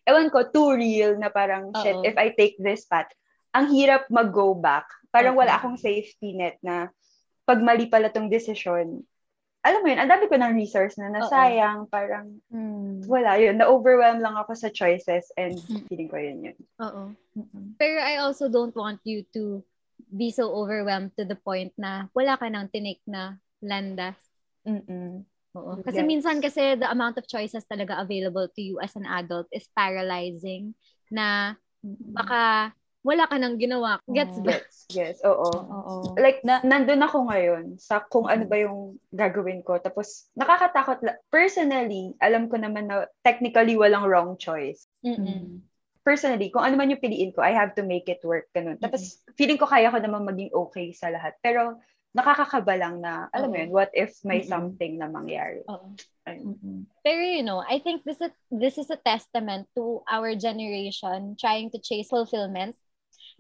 ewan 0.07 0.31
ko, 0.31 0.47
too 0.47 0.79
real 0.79 1.19
na 1.19 1.35
parang, 1.35 1.75
shit, 1.83 1.99
Oo. 1.99 2.07
if 2.07 2.15
I 2.15 2.31
take 2.31 2.63
this 2.63 2.87
path, 2.87 3.11
ang 3.51 3.75
hirap 3.75 4.07
mag-go 4.07 4.55
back. 4.55 4.87
Parang 5.11 5.35
Oo. 5.35 5.43
wala 5.43 5.59
akong 5.59 5.83
safety 5.83 6.39
net 6.39 6.63
na 6.63 6.95
pag 7.43 7.59
mali 7.59 7.91
pala 7.91 8.07
tong 8.07 8.31
decision, 8.31 9.03
alam 9.63 9.81
mo 9.81 9.87
yun, 9.87 10.01
ang 10.03 10.11
dami 10.11 10.27
ko 10.27 10.35
ng 10.35 10.59
resource 10.59 10.99
na 10.99 11.07
nasayang, 11.09 11.87
parang 11.87 12.43
Mm. 12.51 13.07
wala 13.07 13.39
yun, 13.39 13.57
na-overwhelm 13.59 14.19
lang 14.19 14.35
ako 14.35 14.59
sa 14.59 14.69
choices 14.69 15.31
and 15.39 15.55
feeling 15.87 16.11
ko 16.11 16.19
yun 16.19 16.51
yun. 16.51 16.59
Oo. 16.83 17.15
Pero 17.79 17.99
I 18.03 18.19
also 18.19 18.51
don't 18.51 18.75
want 18.75 18.99
you 19.07 19.23
to 19.33 19.63
be 20.11 20.35
so 20.35 20.51
overwhelmed 20.51 21.15
to 21.15 21.25
the 21.25 21.39
point 21.39 21.71
na 21.79 22.11
wala 22.13 22.35
ka 22.37 22.51
nang 22.51 22.69
tinik 22.69 22.99
na 23.07 23.39
landas. 23.63 24.19
Mm-mm. 24.67 25.23
Oo. 25.55 25.73
Kasi 25.87 26.03
Yes. 26.03 26.09
minsan 26.11 26.43
kasi 26.43 26.75
the 26.75 26.91
amount 26.91 27.15
of 27.17 27.31
choices 27.31 27.63
talaga 27.71 28.03
available 28.03 28.51
to 28.51 28.61
you 28.61 28.83
as 28.83 28.93
an 28.99 29.07
adult 29.07 29.47
is 29.55 29.65
paralyzing 29.79 30.75
na 31.07 31.55
baka 31.87 32.73
wala 33.03 33.27
ka 33.27 33.37
nang 33.39 33.59
ginawa. 33.59 33.99
Gets 34.07 34.39
ba? 34.43 34.59
Yes, 34.59 34.71
yes, 34.99 35.17
oo. 35.27 35.51
Oo. 35.51 35.95
Like, 36.19 36.43
Na- 36.47 36.63
nandun 36.63 37.03
ako 37.03 37.27
ngayon 37.29 37.79
sa 37.79 38.03
kung 38.07 38.31
ano 38.31 38.47
ba 38.47 38.57
yung 38.63 38.97
gagawin 39.11 39.63
ko. 39.67 39.79
Tapos, 39.83 40.31
nakakatakot. 40.39 41.03
la- 41.03 41.19
Personally, 41.29 42.15
alam 42.23 42.47
ko 42.47 42.57
naman 42.59 42.87
na 42.87 43.11
technically 43.27 43.75
walang 43.75 44.07
wrong 44.07 44.39
choice. 44.39 44.87
Mm-mm. 45.03 45.61
Personally, 46.03 46.51
kung 46.51 46.63
ano 46.67 46.75
man 46.79 46.91
yung 46.91 47.03
piliin 47.03 47.35
ko, 47.35 47.43
I 47.43 47.55
have 47.55 47.75
to 47.79 47.87
make 47.87 48.07
it 48.11 48.23
work. 48.27 48.51
Ganun. 48.55 48.79
Tapos, 48.79 49.23
feeling 49.39 49.59
ko 49.59 49.67
kaya 49.67 49.91
ko 49.91 49.99
naman 50.03 50.27
maging 50.27 50.51
okay 50.55 50.91
sa 50.95 51.11
lahat. 51.11 51.35
Pero, 51.43 51.79
nakakakaba 52.13 52.75
lang 52.77 53.01
na, 53.01 53.27
alam 53.33 53.49
mo 53.51 53.57
yun, 53.57 53.71
what 53.73 53.91
if 53.97 54.19
may 54.23 54.45
Mm-mm. 54.45 54.51
something 54.51 54.99
na 54.99 55.09
mangyari? 55.11 55.65
Oo. 55.67 55.95
Ayun. 56.23 56.55
Mm-mm. 56.55 56.79
Pero 57.03 57.19
you 57.19 57.43
know, 57.43 57.59
I 57.59 57.83
think 57.83 58.07
this 58.07 58.23
is 58.23 58.31
this 58.47 58.79
is 58.79 58.87
a 58.95 59.01
testament 59.01 59.67
to 59.75 60.07
our 60.07 60.39
generation 60.39 61.35
trying 61.35 61.75
to 61.75 61.83
chase 61.83 62.07
fulfillment. 62.07 62.79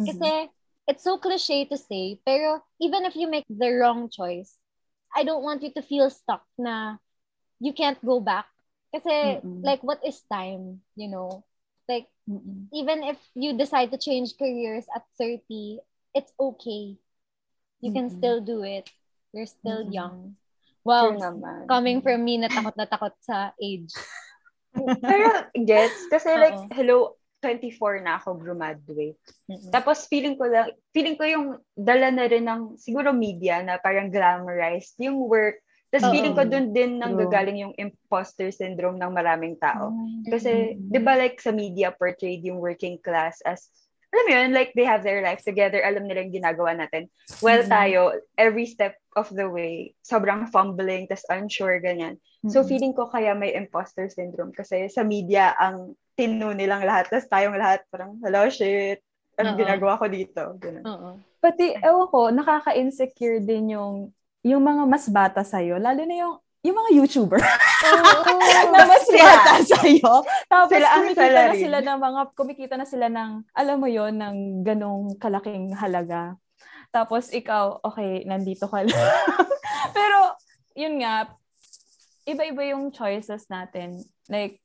Mm-hmm. 0.03 0.12
Kasi 0.12 0.51
it's 0.88 1.05
so 1.05 1.19
cliche 1.19 1.65
to 1.67 1.77
say, 1.79 2.21
pero 2.27 2.62
even 2.81 3.05
if 3.05 3.15
you 3.17 3.29
make 3.31 3.47
the 3.49 3.71
wrong 3.73 4.11
choice, 4.11 4.59
I 5.15 5.25
don't 5.25 5.43
want 5.45 5.62
you 5.62 5.73
to 5.75 5.83
feel 5.83 6.11
stuck 6.11 6.43
na 6.59 6.97
you 7.61 7.73
can't 7.73 8.01
go 8.05 8.21
back. 8.21 8.47
Kasi 8.95 9.41
Mm-mm. 9.45 9.62
like 9.62 9.83
what 9.83 10.01
is 10.05 10.23
time, 10.31 10.83
you 10.97 11.09
know? 11.09 11.45
Like 11.88 12.09
Mm-mm. 12.29 12.67
even 12.73 13.03
if 13.05 13.19
you 13.35 13.55
decide 13.57 13.91
to 13.93 13.99
change 13.99 14.37
careers 14.38 14.87
at 14.95 15.05
30, 15.19 15.81
it's 16.15 16.33
okay. 16.41 16.97
You 17.81 17.91
can 17.93 18.09
Mm-mm. 18.09 18.19
still 18.19 18.41
do 18.41 18.62
it. 18.65 18.91
You're 19.33 19.47
still 19.47 19.85
Mm-mm. 19.85 19.93
young. 19.93 20.37
Wow, 20.85 21.12
naman. 21.15 21.67
coming 21.69 22.03
from 22.03 22.25
me 22.25 22.38
na 22.38 22.49
takot 22.49 22.75
na 22.77 22.87
takot 22.87 23.15
sa 23.23 23.53
age. 23.62 23.93
Pero, 25.03 25.29
gets? 25.67 26.07
Kasi 26.11 26.37
like, 26.38 26.59
Oo. 26.59 26.69
hello, 26.73 27.17
24 27.43 27.99
na 28.01 28.23
ako 28.23 28.39
graduate. 28.39 29.19
Mm-mm. 29.51 29.71
Tapos 29.75 30.07
feeling 30.07 30.39
ko 30.39 30.47
lang, 30.47 30.71
feeling 30.95 31.19
ko 31.19 31.27
yung 31.27 31.47
dala 31.75 32.15
na 32.15 32.31
rin 32.31 32.47
ng 32.47 32.79
siguro 32.79 33.11
media 33.11 33.59
na 33.61 33.83
parang 33.83 34.09
glamorized 34.09 34.95
yung 35.03 35.19
work. 35.27 35.59
Tapos 35.93 36.09
Oo. 36.09 36.15
feeling 36.15 36.33
ko 36.33 36.43
dun 36.49 36.73
din 36.73 36.97
nang 36.97 37.19
gagaling 37.21 37.69
yung 37.69 37.75
imposter 37.77 38.49
syndrome 38.49 38.97
ng 38.97 39.13
maraming 39.13 39.61
tao. 39.61 39.93
Mm. 39.93 40.25
Kasi, 40.25 40.53
Mm. 40.79 40.89
di 40.89 41.01
ba 41.03 41.19
like 41.19 41.37
sa 41.37 41.53
media 41.53 41.93
portrayed 41.93 42.41
yung 42.47 42.63
working 42.63 42.97
class 43.03 43.45
as, 43.45 43.69
alam 44.09 44.25
mo 44.25 44.33
yun, 44.33 44.51
like 44.57 44.73
they 44.73 44.89
have 44.89 45.05
their 45.05 45.21
life 45.21 45.45
together, 45.45 45.85
alam 45.85 46.09
nila 46.09 46.25
yung 46.25 46.37
ginagawa 46.41 46.73
natin. 46.73 47.13
Well, 47.45 47.61
Mm. 47.65 47.69
tayo, 47.69 48.01
every 48.41 48.65
step 48.65 48.97
of 49.17 49.29
the 49.33 49.45
way, 49.45 49.93
sobrang 50.01 50.49
fumbling, 50.49 51.13
tas 51.13 51.29
unsure, 51.29 51.77
ganyan. 51.85 52.17
So 52.49 52.65
Mm-mm. 52.65 52.69
feeling 52.73 52.95
ko 52.97 53.13
kaya 53.13 53.37
may 53.37 53.53
imposter 53.53 54.09
syndrome 54.09 54.51
kasi 54.57 54.89
sa 54.89 55.05
media 55.05 55.53
ang 55.61 55.93
tinu 56.14 56.53
nilang 56.53 56.85
lahat, 56.85 57.09
tas 57.09 57.27
tayong 57.27 57.57
lahat 57.57 57.83
parang, 57.88 58.16
hello, 58.20 58.46
shit, 58.53 59.01
Oo. 59.40 59.57
ginagawa 59.57 59.96
ko 59.96 60.07
dito? 60.07 60.42
Ganun. 60.61 60.85
Oo. 60.85 61.11
Pati, 61.42 61.75
ewan 61.81 62.07
ko, 62.12 62.20
nakaka-insecure 62.31 63.42
din 63.42 63.75
yung 63.75 64.12
yung 64.42 64.62
mga 64.62 64.83
mas 64.90 65.07
bata 65.07 65.46
sa'yo, 65.46 65.79
lalo 65.79 66.03
na 66.03 66.14
yung 66.18 66.35
yung 66.62 66.79
mga 66.79 66.90
YouTuber 66.94 67.42
na 68.75 68.87
mas 68.87 69.03
Sila. 69.03 69.18
bata 69.27 69.55
sa'yo. 69.66 70.22
Tapos 70.46 70.79
Sila 70.79 70.88
ang 70.94 71.03
kumikita 71.03 71.27
na 71.27 71.35
salarin. 71.42 71.59
sila 71.59 71.79
ng 71.83 71.98
mga, 71.98 72.20
kumikita 72.38 72.75
na 72.79 72.87
sila 72.87 73.07
ng, 73.11 73.31
alam 73.51 73.77
mo 73.83 73.88
yon 73.90 74.14
ng 74.14 74.37
ganong 74.62 75.18
kalaking 75.18 75.75
halaga. 75.75 76.38
Tapos 76.94 77.35
ikaw, 77.35 77.83
okay, 77.83 78.22
nandito 78.31 78.70
ka 78.70 78.87
lang. 78.87 78.94
Pero, 79.96 80.38
yun 80.79 81.03
nga, 81.03 81.35
iba-iba 82.31 82.62
yung 82.70 82.94
choices 82.94 83.51
natin. 83.51 83.98
Like, 84.31 84.62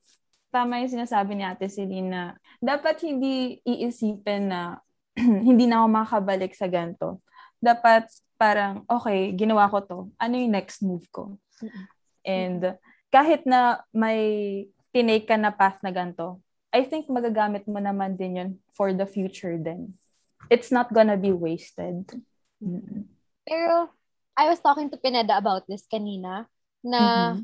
tama 0.48 0.80
yung 0.80 0.92
sinasabi 0.92 1.36
ni 1.36 1.44
Ate 1.44 1.68
Celine 1.68 2.08
na 2.08 2.22
dapat 2.60 3.00
hindi 3.04 3.60
iisipin 3.64 4.48
na 4.48 4.80
hindi 5.18 5.66
na 5.66 5.82
ako 5.82 5.86
makakabalik 5.90 6.52
sa 6.54 6.70
ganito. 6.70 7.20
Dapat 7.58 8.06
parang, 8.38 8.86
okay, 8.86 9.34
ginawa 9.34 9.66
ko 9.66 9.78
to. 9.82 9.98
Ano 10.16 10.38
yung 10.38 10.54
next 10.54 10.80
move 10.80 11.04
ko? 11.10 11.36
And 12.22 12.78
kahit 13.10 13.42
na 13.44 13.82
may 13.90 14.66
tinake 14.94 15.26
ka 15.26 15.34
na 15.34 15.50
path 15.50 15.82
na 15.82 15.90
ganito, 15.90 16.38
I 16.70 16.84
think 16.84 17.08
magagamit 17.08 17.66
mo 17.66 17.80
naman 17.80 18.14
din 18.14 18.38
yun 18.38 18.50
for 18.76 18.92
the 18.92 19.08
future 19.08 19.56
din. 19.58 19.96
It's 20.52 20.70
not 20.70 20.92
gonna 20.94 21.16
be 21.18 21.32
wasted. 21.34 22.06
Pero, 23.42 23.90
I 24.38 24.46
was 24.46 24.62
talking 24.62 24.86
to 24.92 25.00
Pineda 25.00 25.34
about 25.34 25.66
this 25.66 25.88
kanina, 25.90 26.46
na 26.84 27.34
Mhm. 27.34 27.42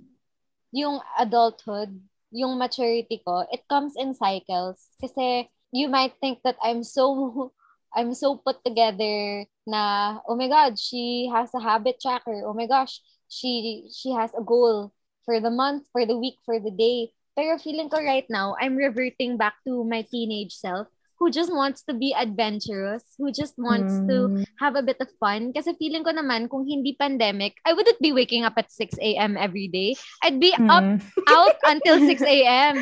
yung 0.71 0.97
adulthood, 1.19 1.91
yung 2.35 2.59
maturity 2.59 3.23
ko, 3.23 3.47
it 3.55 3.63
comes 3.71 3.95
in 3.95 4.13
cycles. 4.13 4.91
Kasi, 4.99 5.49
you 5.71 5.87
might 5.89 6.19
think 6.19 6.43
that 6.43 6.59
I'm 6.59 6.83
so, 6.83 7.55
I'm 7.97 8.13
so 8.13 8.43
put 8.43 8.59
together 8.67 9.47
na, 9.67 10.19
oh 10.27 10.35
my 10.35 10.51
God, 10.51 10.77
she 10.79 11.31
has 11.31 11.55
a 11.55 11.63
habit 11.63 12.03
tracker. 12.03 12.43
Oh 12.43 12.53
my 12.53 12.67
gosh, 12.67 12.99
she, 13.31 13.87
she 13.95 14.11
has 14.13 14.35
a 14.35 14.43
goal 14.43 14.93
for 15.25 15.39
the 15.41 15.51
month, 15.51 15.87
for 15.95 16.05
the 16.05 16.19
week, 16.19 16.43
for 16.45 16.59
the 16.59 16.75
day. 16.75 17.15
Pero 17.39 17.59
feeling 17.59 17.89
ko 17.89 18.03
right 18.03 18.27
now, 18.29 18.55
I'm 18.61 18.77
reverting 18.77 19.39
back 19.39 19.55
to 19.67 19.83
my 19.87 20.03
teenage 20.03 20.55
self 20.55 20.87
who 21.25 21.25
who 21.25 21.33
just 21.33 21.49
wants 21.49 21.81
to 21.89 21.97
be 21.97 22.13
adventurous, 22.13 23.17
who 23.17 23.33
just 23.33 23.57
wants 23.57 23.97
mm. 23.97 24.05
to 24.13 24.45
have 24.61 24.77
a 24.77 24.85
bit 24.85 25.01
of 25.01 25.09
fun. 25.17 25.57
Kasi 25.57 25.73
feeling 25.81 26.05
ko 26.05 26.13
naman, 26.13 26.53
kung 26.53 26.69
hindi 26.69 26.93
pandemic, 26.93 27.57
I 27.65 27.73
wouldn't 27.73 27.97
be 28.05 28.13
waking 28.13 28.45
up 28.45 28.61
at 28.61 28.69
6 28.69 29.01
a.m. 29.01 29.41
every 29.41 29.73
day. 29.73 29.97
I'd 30.21 30.37
be 30.37 30.53
mm. 30.53 30.69
up, 30.69 30.85
out 31.33 31.57
until 31.65 31.97
6 31.97 32.21
a.m. 32.21 32.77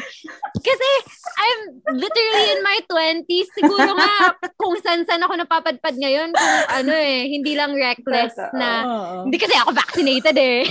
Kasi 0.58 0.88
I'm 1.38 1.78
literally 1.94 2.46
in 2.50 2.66
my 2.66 2.82
20s. 2.90 3.46
Siguro 3.54 3.94
nga, 3.94 4.34
kung 4.58 4.74
san-san 4.82 5.22
ako 5.22 5.38
napapadpad 5.38 5.94
ngayon, 6.02 6.34
kung 6.34 6.56
ano 6.82 6.98
eh, 6.98 7.30
hindi 7.30 7.54
lang 7.54 7.78
reckless 7.78 8.34
na, 8.58 8.70
hindi 9.22 9.38
kasi 9.38 9.54
ako 9.54 9.70
vaccinated 9.70 10.34
eh. 10.34 10.66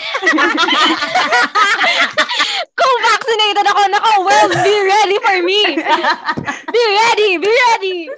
kung 2.76 2.96
vaccinated 3.00 3.64
ako, 3.64 3.82
nako, 3.96 4.12
well, 4.28 4.48
be 4.60 4.76
ready 4.76 5.18
for 5.24 5.40
me. 5.40 5.80
be 6.76 6.84
ready, 7.00 7.38
be 7.38 7.61
ready. 7.70 8.10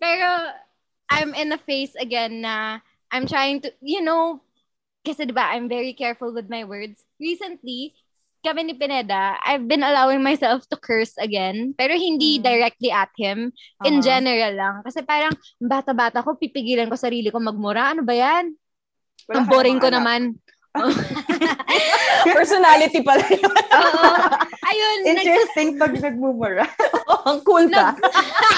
Pero, 0.00 0.28
I'm 1.12 1.36
in 1.36 1.52
a 1.52 1.60
phase 1.60 1.92
again 2.00 2.40
na 2.40 2.80
I'm 3.12 3.28
trying 3.28 3.60
to, 3.62 3.72
you 3.84 4.00
know, 4.00 4.40
kasi 5.04 5.28
diba, 5.28 5.44
I'm 5.44 5.68
very 5.68 5.92
careful 5.92 6.32
with 6.32 6.48
my 6.48 6.64
words. 6.64 7.04
Recently, 7.20 7.92
kami 8.42 8.66
ni 8.66 8.74
Pineda, 8.74 9.38
I've 9.38 9.68
been 9.70 9.86
allowing 9.86 10.22
myself 10.22 10.66
to 10.70 10.76
curse 10.80 11.14
again. 11.18 11.74
Pero 11.78 11.94
hindi 11.94 12.38
mm. 12.38 12.42
directly 12.42 12.90
at 12.90 13.10
him. 13.14 13.52
Uh-huh. 13.52 13.86
In 13.86 14.02
general 14.02 14.54
lang. 14.56 14.76
Kasi 14.82 15.04
parang, 15.04 15.30
bata-bata 15.62 16.24
ko, 16.24 16.34
pipigilan 16.34 16.90
ko 16.90 16.96
sarili 16.98 17.30
ko 17.30 17.38
magmura. 17.38 17.94
Ano 17.94 18.02
ba 18.02 18.14
yan? 18.16 18.54
Wala 19.30 19.36
Ang 19.38 19.46
boring 19.46 19.78
ko 19.78 19.92
anak. 19.92 20.02
naman. 20.02 20.20
Personality 22.38 23.04
pala 23.04 23.24
yun. 23.28 23.44
Oo. 23.52 24.04
Ayun. 24.72 24.98
Interesting 25.04 25.76
nags- 25.76 25.80
pag 25.80 25.92
nagmumura. 26.00 26.64
oh, 27.12 27.20
ang 27.28 27.40
cool 27.44 27.68
ka. 27.68 27.92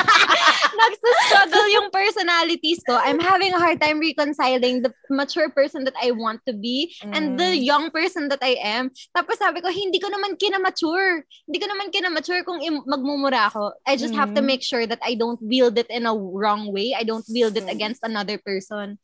Nagsastruggle 0.74 1.68
yung 1.74 1.88
personalities 1.90 2.82
ko. 2.86 2.98
I'm 2.98 3.18
having 3.18 3.54
a 3.54 3.58
hard 3.58 3.78
time 3.78 3.98
reconciling 3.98 4.82
the 4.82 4.90
mature 5.10 5.50
person 5.50 5.86
that 5.86 5.94
I 5.98 6.10
want 6.10 6.42
to 6.46 6.52
be 6.54 6.94
mm. 7.02 7.14
and 7.14 7.38
the 7.38 7.54
mm. 7.54 7.62
young 7.62 7.90
person 7.90 8.26
that 8.30 8.42
I 8.42 8.58
am. 8.62 8.90
Tapos 9.14 9.38
sabi 9.38 9.62
ko, 9.62 9.70
hindi 9.70 9.98
ko 10.02 10.10
naman 10.10 10.38
kinamature. 10.38 11.22
Hindi 11.46 11.58
ko 11.62 11.66
naman 11.70 11.94
kinamature 11.94 12.42
kung 12.42 12.58
im- 12.62 12.86
magmumura 12.86 13.50
ako. 13.50 13.74
I 13.86 13.94
just 13.94 14.14
mm. 14.14 14.18
have 14.18 14.34
to 14.34 14.42
mm. 14.42 14.50
make 14.50 14.62
sure 14.62 14.86
that 14.86 15.02
I 15.02 15.14
don't 15.14 15.38
wield 15.42 15.78
it 15.78 15.90
in 15.90 16.06
a 16.06 16.14
wrong 16.14 16.74
way. 16.74 16.94
I 16.94 17.02
don't 17.02 17.26
wield 17.30 17.58
it 17.58 17.66
mm. 17.66 17.74
against 17.74 18.02
another 18.02 18.38
person. 18.38 18.98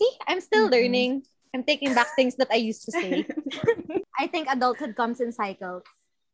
See, 0.00 0.12
I'm 0.24 0.40
still 0.40 0.72
mm-hmm. 0.72 0.80
learning. 0.80 1.12
I'm 1.54 1.64
taking 1.64 1.94
back 1.94 2.14
things 2.14 2.36
that 2.36 2.48
I 2.50 2.56
used 2.56 2.84
to 2.86 2.92
say. 2.92 3.26
I 4.20 4.26
think 4.26 4.48
adulthood 4.50 4.94
comes 4.94 5.20
in 5.20 5.32
cycles. 5.32 5.82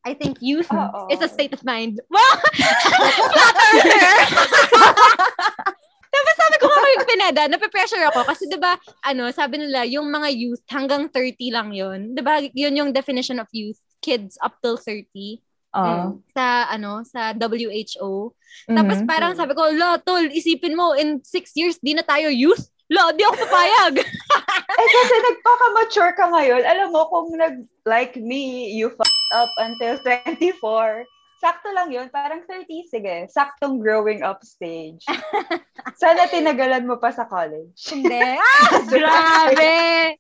I 0.05 0.15
think 0.15 0.39
youth 0.41 0.71
Uh-oh. 0.71 1.09
is 1.11 1.21
a 1.21 1.29
state 1.29 1.53
of 1.53 1.65
mind. 1.65 2.01
Well, 2.11 2.23
Tapos 6.17 6.35
sabi 6.39 6.57
ko 6.57 6.65
nga 6.71 6.81
kay 6.81 6.97
Pineda, 7.05 7.43
nape-pressure 7.51 8.05
ako 8.09 8.25
kasi 8.25 8.49
'di 8.49 8.57
ba, 8.57 8.79
ano, 9.05 9.29
sabi 9.35 9.61
nila 9.61 9.85
yung 9.85 10.09
mga 10.09 10.33
youth 10.33 10.65
hanggang 10.71 11.13
30 11.13 11.53
lang 11.53 11.77
'yon. 11.77 12.17
'Di 12.17 12.23
ba? 12.25 12.41
'Yun 12.41 12.79
yung 12.79 12.91
definition 12.95 13.37
of 13.37 13.51
youth, 13.53 13.77
kids 14.01 14.41
up 14.41 14.57
till 14.65 14.81
30. 14.81 15.43
Uh, 15.77 16.17
sa 16.33 16.73
ano 16.73 17.05
sa 17.05 17.37
WHO. 17.37 18.33
Mm-hmm. 18.33 18.77
Tapos 18.81 18.99
parang 19.05 19.37
sabi 19.37 19.53
ko, 19.53 19.69
"Lo, 19.77 20.01
tol, 20.01 20.25
isipin 20.33 20.73
mo 20.73 20.97
in 20.97 21.21
six 21.21 21.53
years 21.53 21.77
di 21.85 21.93
na 21.93 22.01
tayo 22.01 22.33
youth." 22.33 22.73
Lo, 22.87 23.11
di 23.11 23.23
ako 23.27 23.35
papayag. 23.35 23.95
eh 24.79 24.89
kasi 24.95 25.15
nagpaka-mature 25.19 26.13
ka 26.15 26.25
ngayon. 26.31 26.63
Alam 26.63 26.89
mo, 26.95 27.11
kung 27.11 27.35
nag, 27.35 27.67
like 27.83 28.15
me, 28.15 28.71
you 28.71 28.95
f***ed 28.95 29.11
up 29.35 29.51
until 29.59 29.99
24, 30.39 31.03
sakto 31.43 31.69
lang 31.75 31.91
yun. 31.91 32.07
Parang 32.15 32.47
30, 32.47 32.87
sige. 32.87 33.27
Saktong 33.27 33.83
growing 33.83 34.23
up 34.23 34.39
stage. 34.47 35.03
Sana 36.03 36.31
tinagalan 36.31 36.87
mo 36.87 36.95
pa 37.03 37.11
sa 37.11 37.27
college. 37.27 37.75
Hindi. 37.91 38.39
Ah, 38.39 38.79
grabe. 38.87 40.15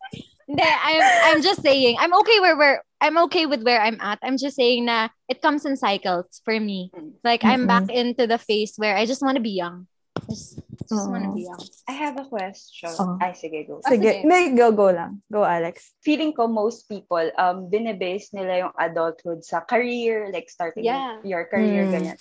Hindi, 0.46 0.62
I'm, 0.62 1.02
I'm 1.30 1.40
just 1.42 1.62
saying, 1.62 1.98
I'm 1.98 2.14
okay 2.22 2.38
where 2.38 2.58
we're, 2.58 2.78
I'm 3.00 3.18
okay 3.30 3.46
with 3.46 3.62
where 3.62 3.82
I'm 3.82 3.98
at. 4.02 4.18
I'm 4.22 4.38
just 4.38 4.54
saying 4.54 4.86
na 4.86 5.10
it 5.30 5.42
comes 5.42 5.66
in 5.66 5.76
cycles 5.78 6.42
for 6.42 6.58
me. 6.58 6.90
Like, 7.22 7.42
mm-hmm. 7.42 7.62
I'm 7.62 7.66
back 7.66 7.90
into 7.90 8.26
the 8.26 8.38
phase 8.38 8.74
where 8.74 8.96
I 8.96 9.06
just 9.06 9.22
want 9.22 9.38
to 9.38 9.42
be 9.42 9.54
young. 9.54 9.86
Just, 10.24 10.58
just 10.88 11.06
wanna 11.12 11.30
be 11.36 11.44
young. 11.44 11.60
I 11.84 11.92
have 11.92 12.16
a 12.16 12.24
question. 12.24 12.88
Oh. 12.96 13.20
Ay, 13.20 13.36
sige, 13.36 13.68
go. 13.68 13.84
Ah, 13.84 13.92
sige. 13.92 14.24
Hindi, 14.24 14.56
go, 14.56 14.72
go 14.72 14.88
lang. 14.88 15.20
Go, 15.28 15.44
Alex. 15.44 15.92
Feeling 16.00 16.32
ko 16.32 16.48
most 16.48 16.88
people, 16.88 17.22
um, 17.36 17.68
binibase 17.68 18.32
nila 18.32 18.66
yung 18.66 18.74
adulthood 18.80 19.44
sa 19.44 19.60
career, 19.60 20.32
like 20.32 20.48
starting 20.48 20.88
yeah. 20.88 21.20
your 21.20 21.44
career, 21.46 21.84
mm. 21.84 21.92
ganyan. 21.92 22.18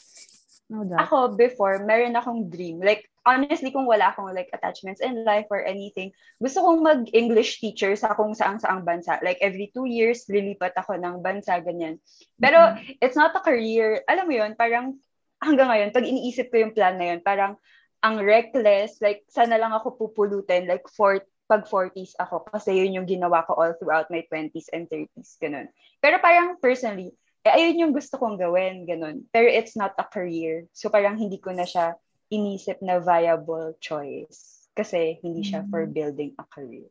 No 0.67 0.81
doubt. 0.81 1.07
Ako, 1.07 1.37
before, 1.37 1.85
meron 1.85 2.17
akong 2.17 2.49
dream. 2.49 2.81
Like, 2.81 3.05
honestly, 3.21 3.69
kung 3.69 3.85
wala 3.85 4.09
akong 4.09 4.33
like 4.33 4.49
attachments 4.49 4.97
in 4.97 5.21
life 5.21 5.45
or 5.53 5.61
anything, 5.61 6.09
gusto 6.41 6.65
kong 6.65 6.81
mag-English 6.81 7.61
teacher 7.61 7.93
sa 7.93 8.17
kung 8.17 8.33
saang-saang 8.33 8.81
bansa. 8.81 9.21
Like, 9.21 9.37
every 9.45 9.69
two 9.71 9.85
years, 9.85 10.25
lilipat 10.25 10.73
ako 10.73 10.97
ng 10.97 11.21
bansa, 11.21 11.61
ganyan. 11.61 12.01
Pero, 12.41 12.57
mm-hmm. 12.57 12.97
it's 12.97 13.17
not 13.17 13.37
a 13.37 13.45
career. 13.45 14.01
Alam 14.09 14.25
mo 14.25 14.33
yun, 14.33 14.51
parang 14.57 14.97
hanggang 15.37 15.69
ngayon, 15.69 15.93
pag 15.93 16.09
iniisip 16.09 16.49
ko 16.49 16.57
yung 16.57 16.73
plan 16.73 16.97
na 16.97 17.13
yun, 17.13 17.21
parang 17.21 17.61
ang 18.05 18.21
reckless, 18.21 19.01
like, 19.01 19.25
sana 19.33 19.57
lang 19.57 19.73
ako 19.73 19.97
pupulutin, 19.97 20.69
like, 20.69 20.85
for, 20.93 21.25
pag 21.49 21.65
40s 21.65 22.13
ako, 22.21 22.45
kasi 22.53 22.77
yun 22.77 23.01
yung 23.01 23.09
ginawa 23.09 23.41
ko 23.49 23.57
all 23.57 23.73
throughout 23.81 24.09
my 24.13 24.21
20s 24.29 24.69
and 24.73 24.85
30s, 24.89 25.41
ganun. 25.41 25.69
Pero 26.01 26.21
parang 26.21 26.61
personally, 26.61 27.13
eh, 27.45 27.53
ayun 27.53 27.81
yung 27.81 27.93
gusto 27.93 28.17
kong 28.17 28.41
gawin, 28.41 28.89
ganun. 28.89 29.25
Pero 29.29 29.45
it's 29.45 29.77
not 29.77 29.93
a 30.01 30.05
career. 30.05 30.65
So 30.73 30.89
parang 30.89 31.17
hindi 31.21 31.37
ko 31.37 31.53
na 31.53 31.65
siya 31.65 31.93
inisip 32.33 32.81
na 32.81 32.97
viable 32.97 33.77
choice. 33.77 34.65
Kasi 34.73 35.21
hindi 35.21 35.45
siya 35.45 35.61
mm. 35.61 35.69
for 35.69 35.85
building 35.85 36.33
a 36.41 36.45
career. 36.49 36.89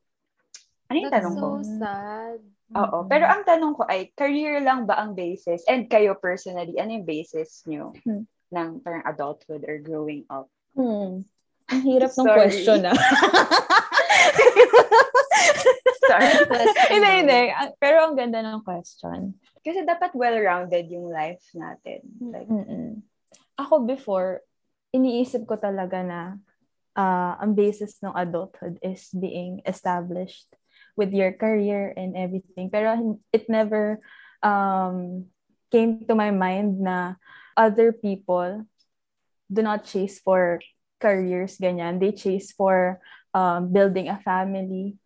Ano 0.88 0.96
yung 1.02 1.10
That's 1.10 1.26
tanong 1.26 1.34
so 1.34 1.42
ko? 1.42 1.48
so 1.50 1.66
sad. 1.82 2.38
Oo. 2.74 2.98
Pero 3.10 3.24
ang 3.26 3.42
tanong 3.42 3.72
ko 3.74 3.82
ay, 3.90 4.14
career 4.14 4.62
lang 4.62 4.86
ba 4.86 5.02
ang 5.02 5.18
basis? 5.18 5.66
And 5.66 5.90
kayo 5.90 6.14
personally, 6.14 6.78
ano 6.78 7.02
yung 7.02 7.06
basis 7.06 7.66
nyo 7.66 7.90
hmm. 8.06 8.24
ng 8.54 8.68
parang 8.80 9.04
adulthood 9.04 9.66
or 9.66 9.82
growing 9.82 10.22
up? 10.30 10.48
Hmm. 10.74 11.22
Ang 11.72 11.82
hirap 11.88 12.12
ng 12.12 12.28
question 12.28 12.80
ah. 12.84 12.98
Sorry. 16.04 16.28
hindi, 16.94 17.10
hindi. 17.24 17.40
Pero 17.80 18.04
ang 18.04 18.14
ganda 18.16 18.44
ng 18.44 18.60
question. 18.60 19.32
Kasi 19.64 19.82
dapat 19.86 20.12
well-rounded 20.12 20.86
yung 20.92 21.08
life 21.08 21.42
natin. 21.56 22.04
Like, 22.20 22.48
Mm-mm. 22.48 23.00
Ako 23.56 23.88
before, 23.88 24.44
iniisip 24.92 25.48
ko 25.48 25.56
talaga 25.56 26.04
na 26.04 26.20
uh, 26.98 27.40
ang 27.40 27.56
basis 27.56 27.98
ng 28.04 28.12
adulthood 28.12 28.76
is 28.84 29.08
being 29.16 29.64
established 29.64 30.52
with 30.94 31.10
your 31.10 31.32
career 31.32 31.96
and 31.96 32.14
everything. 32.14 32.68
Pero 32.68 33.18
it 33.32 33.48
never 33.48 33.98
um, 34.44 35.26
came 35.72 36.04
to 36.06 36.14
my 36.14 36.30
mind 36.30 36.78
na 36.78 37.16
other 37.56 37.90
people 37.94 38.66
do 39.52 39.62
not 39.62 39.84
chase 39.84 40.20
for 40.20 40.60
careers, 41.00 41.58
ganyan. 41.58 42.00
They 42.00 42.12
chase 42.12 42.52
for 42.52 43.00
um, 43.32 43.72
building 43.72 44.08
a 44.08 44.18
family, 44.20 44.96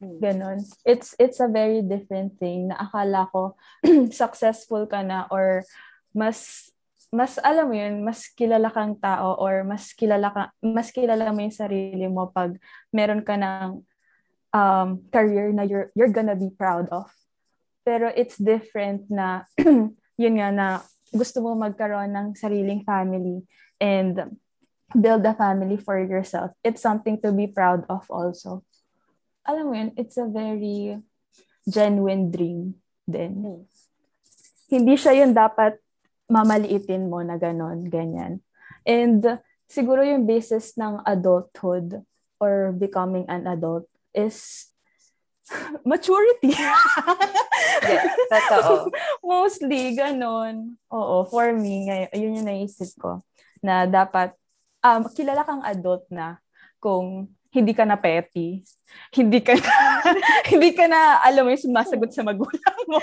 hmm. 0.00 0.18
ganon. 0.22 0.64
It's, 0.84 1.14
it's 1.18 1.40
a 1.40 1.48
very 1.48 1.82
different 1.82 2.38
thing 2.38 2.72
na 2.72 2.88
akala 2.88 3.28
ko 3.30 3.56
successful 4.10 4.86
ka 4.86 5.02
na 5.02 5.26
or 5.30 5.66
mas 6.16 6.72
mas 7.12 7.36
alam 7.44 7.68
mo 7.68 7.76
yun, 7.76 8.00
mas 8.00 8.24
kilala 8.32 8.72
kang 8.72 8.96
tao 8.96 9.36
or 9.36 9.68
mas 9.68 9.92
kilala 9.92 10.32
ka, 10.32 10.42
mas 10.64 10.88
kilala 10.88 11.28
mo 11.28 11.44
yung 11.44 11.52
sarili 11.52 12.08
mo 12.08 12.32
pag 12.32 12.56
meron 12.88 13.20
ka 13.20 13.36
ng 13.36 13.84
um, 14.56 14.88
career 15.12 15.52
na 15.52 15.68
you're, 15.68 15.92
you're 15.92 16.08
gonna 16.08 16.32
be 16.32 16.48
proud 16.48 16.88
of. 16.88 17.12
Pero 17.84 18.08
it's 18.16 18.40
different 18.40 19.12
na, 19.12 19.44
yun 20.22 20.34
nga 20.40 20.48
na 20.48 20.66
gusto 21.12 21.44
mo 21.44 21.52
magkaroon 21.54 22.10
ng 22.10 22.28
sariling 22.34 22.82
family 22.82 23.44
and 23.76 24.32
build 24.96 25.24
a 25.28 25.36
family 25.36 25.76
for 25.76 26.00
yourself, 26.00 26.52
it's 26.64 26.80
something 26.80 27.20
to 27.20 27.32
be 27.32 27.46
proud 27.46 27.84
of 27.88 28.08
also. 28.08 28.64
Alam 29.44 29.64
mo 29.68 29.74
yun, 29.76 29.90
it's 29.96 30.16
a 30.16 30.28
very 30.28 30.96
genuine 31.68 32.32
dream 32.32 32.80
din. 33.04 33.32
Hmm. 33.44 33.62
Hindi 34.72 34.94
siya 34.96 35.12
yung 35.24 35.36
dapat 35.36 35.76
mamaliitin 36.32 37.12
mo 37.12 37.20
na 37.20 37.36
ganon, 37.36 37.84
ganyan. 37.92 38.40
And 38.88 39.20
siguro 39.68 40.00
yung 40.00 40.24
basis 40.24 40.74
ng 40.80 41.04
adulthood 41.04 42.00
or 42.40 42.72
becoming 42.72 43.28
an 43.28 43.44
adult 43.44 43.84
is 44.16 44.71
maturity. 45.84 46.54
yes, 47.90 48.12
totoo. 48.30 48.88
Mostly, 49.24 49.96
ganon. 49.96 50.78
Oo, 50.92 51.26
for 51.26 51.52
me, 51.54 51.88
ngayon, 51.88 52.10
yun 52.14 52.36
yung 52.42 52.48
naisip 52.48 52.90
ko 52.98 53.22
na 53.62 53.86
dapat 53.86 54.34
um, 54.82 55.06
kilala 55.14 55.46
kang 55.46 55.62
adult 55.62 56.04
na 56.10 56.42
kung 56.82 57.30
hindi 57.52 57.76
ka 57.76 57.84
na 57.84 58.00
petty, 58.00 58.64
hindi 59.12 59.44
ka 59.44 59.52
na, 59.52 59.72
hindi 60.50 60.72
ka 60.72 60.88
na, 60.88 61.20
alam 61.20 61.44
mo 61.44 61.52
sumasagot 61.52 62.08
sa 62.08 62.24
magulang 62.24 62.80
mo. 62.88 62.98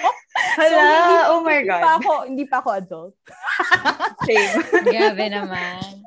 Hala, 0.58 0.82
hindi, 0.82 1.16
oh 1.30 1.40
my 1.46 1.62
hindi 1.62 1.70
God. 1.70 1.82
Pa 1.86 1.92
ako, 2.02 2.14
hindi 2.26 2.46
pa 2.50 2.58
ako 2.58 2.70
adult. 2.74 3.16
Shame. 4.26 4.54
Grabe 4.90 5.26
naman. 5.30 6.02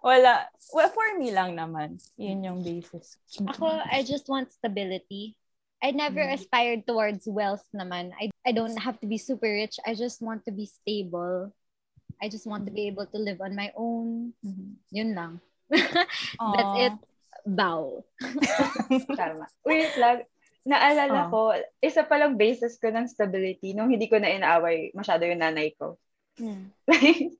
Wala. 0.00 0.48
Well, 0.72 0.88
for 0.88 1.08
me 1.20 1.28
lang 1.36 1.52
naman. 1.52 2.00
Yun 2.16 2.48
yung 2.48 2.60
basis. 2.64 3.20
Ako, 3.44 3.68
I 3.68 4.08
just 4.08 4.24
want 4.32 4.48
stability. 4.48 5.36
I 5.80 5.90
never 5.90 6.20
Mm. 6.20 6.36
aspired 6.36 6.82
towards 6.84 7.24
wealth 7.24 7.64
naman. 7.72 8.12
I, 8.20 8.28
I 8.44 8.52
don't 8.52 8.76
have 8.76 9.00
to 9.00 9.08
be 9.08 9.16
super 9.16 9.48
rich. 9.48 9.80
I 9.86 9.96
just 9.96 10.20
want 10.20 10.44
to 10.44 10.52
be 10.52 10.68
stable. 10.68 11.52
I 12.20 12.28
just 12.28 12.44
want 12.44 12.68
to 12.68 12.72
be 12.72 12.84
able 12.86 13.08
to 13.08 13.16
live 13.18 13.40
on 13.40 13.56
my 13.56 13.72
own. 13.72 14.36
Mhm. 14.44 14.76
Yun 14.92 15.10
lang. 15.16 15.32
That's 15.72 16.76
it. 16.84 16.94
Bow. 17.48 18.04
Tama. 19.16 19.48
Wait 19.64 19.96
lang. 19.96 20.28
Naalala 20.68 21.26
Oh. 21.26 21.28
ko, 21.32 21.40
isa 21.80 22.04
palang 22.04 22.36
basis 22.36 22.76
ko 22.76 22.92
ng 22.92 23.08
stability 23.08 23.72
nung 23.72 23.88
hindi 23.88 24.04
ko 24.04 24.20
na 24.20 24.28
inaaway 24.28 24.92
masyado 24.92 25.24
yung 25.24 25.40
nanay 25.40 25.72
ko. 25.80 25.96
Like, 26.90 27.32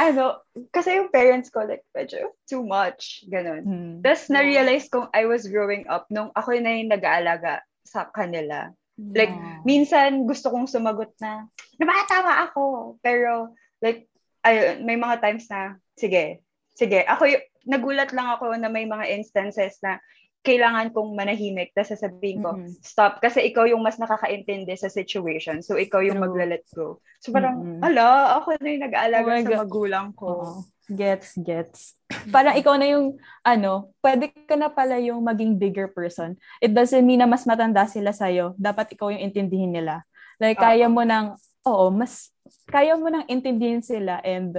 ano, 0.00 0.40
kasi 0.72 0.96
yung 0.96 1.12
parents 1.12 1.52
ko, 1.52 1.64
like, 1.64 1.84
medyo 1.92 2.32
too 2.48 2.64
much. 2.64 3.24
Ganon. 3.28 3.62
Hmm. 3.64 3.94
Tapos, 4.00 4.28
na-realize 4.32 4.88
kong 4.88 5.12
I 5.12 5.28
was 5.28 5.48
growing 5.48 5.84
up 5.88 6.08
nung 6.08 6.32
ako 6.32 6.56
na 6.58 6.72
yung 6.76 6.92
nag-aalaga 6.92 7.62
sa 7.84 8.08
kanila. 8.10 8.72
Like, 8.96 9.32
Aw. 9.32 9.64
minsan 9.64 10.28
gusto 10.28 10.52
kong 10.52 10.68
sumagot 10.68 11.12
na, 11.18 11.48
nabatama 11.80 12.48
ako. 12.48 12.96
Pero, 13.00 13.56
like, 13.80 14.08
ayun, 14.44 14.84
may 14.84 14.96
mga 14.96 15.20
times 15.20 15.48
na, 15.48 15.76
sige, 15.96 16.44
sige. 16.76 17.04
Ako, 17.08 17.28
y- 17.28 17.46
nagulat 17.66 18.10
lang 18.10 18.28
ako 18.32 18.54
na 18.58 18.68
may 18.68 18.84
mga 18.84 19.10
instances 19.12 19.78
na 19.80 19.98
kailangan 20.42 20.90
kong 20.90 21.14
manahimik 21.14 21.70
tapos 21.70 21.94
sasabihin 21.94 22.42
ko, 22.42 22.58
Mhm. 22.58 22.82
stop. 22.82 23.22
Kasi 23.22 23.46
ikaw 23.46 23.62
yung 23.70 23.82
mas 23.82 23.96
nakakaintindi 23.96 24.74
sa 24.74 24.90
situation. 24.90 25.62
So, 25.62 25.78
ikaw 25.78 26.02
yung 26.02 26.18
magla-let 26.18 26.66
go. 26.74 26.98
So, 27.22 27.30
parang, 27.30 27.62
Mhm. 27.62 27.80
ala, 27.82 28.36
ako 28.42 28.58
na 28.58 28.68
yung 28.74 28.84
nag-aalaga 28.90 29.30
Oh 29.30 29.38
sa 29.38 29.50
God. 29.54 29.60
magulang 29.62 30.08
ko. 30.12 30.26
Oo. 30.28 30.52
Gets, 30.92 31.38
gets. 31.46 31.94
Parang 32.28 32.58
ikaw 32.58 32.74
na 32.74 32.90
yung, 32.90 33.16
ano, 33.46 33.94
pwede 34.02 34.34
ka 34.34 34.58
na 34.58 34.66
pala 34.68 34.98
yung 34.98 35.22
maging 35.22 35.56
bigger 35.56 35.86
person. 35.88 36.34
It 36.58 36.74
doesn't 36.74 37.06
mean 37.06 37.22
na 37.22 37.30
mas 37.30 37.46
matanda 37.46 37.86
sila 37.86 38.10
sa'yo. 38.10 38.58
Dapat 38.58 38.98
ikaw 38.98 39.14
yung 39.14 39.22
intindihin 39.22 39.72
nila. 39.72 40.02
Like, 40.42 40.58
kaya 40.58 40.90
mo 40.90 41.06
nang, 41.06 41.38
oo, 41.62 41.86
mas, 41.94 42.34
kaya 42.66 42.98
mo 42.98 43.06
nang 43.06 43.24
intindihin 43.30 43.78
sila 43.80 44.18
and, 44.26 44.58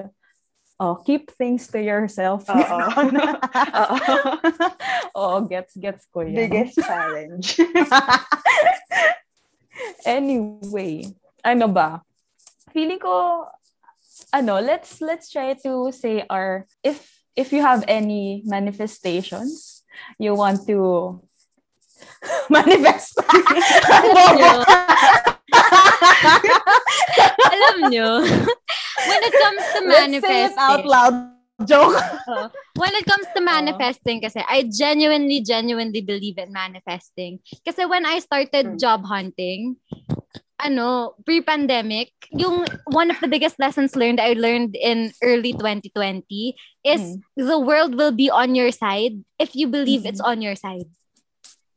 oh, 0.80 0.96
keep 0.96 1.32
things 1.32 1.68
to 1.70 1.82
yourself. 1.82 2.46
Oo. 2.50 2.58
Oo. 3.82 3.96
Oo, 5.20 5.36
gets, 5.46 5.74
gets 5.78 6.06
ko 6.10 6.22
yan. 6.26 6.36
Biggest 6.36 6.78
challenge. 6.82 7.60
Anyway, 10.06 11.10
ano 11.42 11.66
ba? 11.66 12.06
Feeling 12.70 13.02
ko, 13.02 13.46
ano, 14.30 14.62
let's 14.62 15.02
let's 15.02 15.34
try 15.34 15.58
to 15.66 15.90
say 15.90 16.22
our 16.30 16.70
if 16.86 17.26
if 17.34 17.50
you 17.50 17.66
have 17.66 17.82
any 17.90 18.46
manifestations 18.46 19.82
you 20.22 20.36
want 20.36 20.66
to 20.70 21.22
manifest. 22.50 23.18
Alam 27.54 27.78
nyo, 27.90 28.10
when 29.08 29.22
it 29.24 29.34
comes 29.36 29.64
to 29.76 29.80
Let's 29.86 30.20
say 30.24 30.46
it 30.48 30.56
manifesting, 30.56 30.58
out 30.60 30.86
loud. 30.86 31.16
Joke. 31.70 31.96
Oo. 32.28 32.50
when 32.76 32.92
it 32.98 33.06
comes 33.06 33.30
to 33.30 33.40
manifesting 33.40 34.20
kasi, 34.20 34.42
I 34.42 34.66
genuinely, 34.68 35.40
genuinely 35.46 36.02
believe 36.02 36.42
in 36.42 36.52
manifesting. 36.52 37.40
Kasi 37.62 37.86
when 37.86 38.04
I 38.10 38.20
started 38.20 38.74
Mm. 38.74 38.80
job 38.82 39.06
hunting, 39.06 39.78
ano, 40.58 41.14
pre-pandemic, 41.24 42.10
yung 42.34 42.66
one 42.90 43.14
of 43.14 43.22
the 43.22 43.30
biggest 43.30 43.62
lessons 43.62 43.96
learned 43.96 44.18
I 44.20 44.34
learned 44.34 44.74
in 44.76 45.14
early 45.22 45.54
2020 45.54 46.58
is 46.84 47.22
Mm. 47.22 47.22
the 47.38 47.60
world 47.62 47.96
will 47.96 48.12
be 48.12 48.34
on 48.34 48.58
your 48.58 48.74
side 48.74 49.22
if 49.38 49.54
you 49.54 49.70
believe 49.70 50.04
it's 50.10 50.24
Mhm. 50.26 50.30
on 50.36 50.38
your 50.42 50.58
side. 50.58 50.90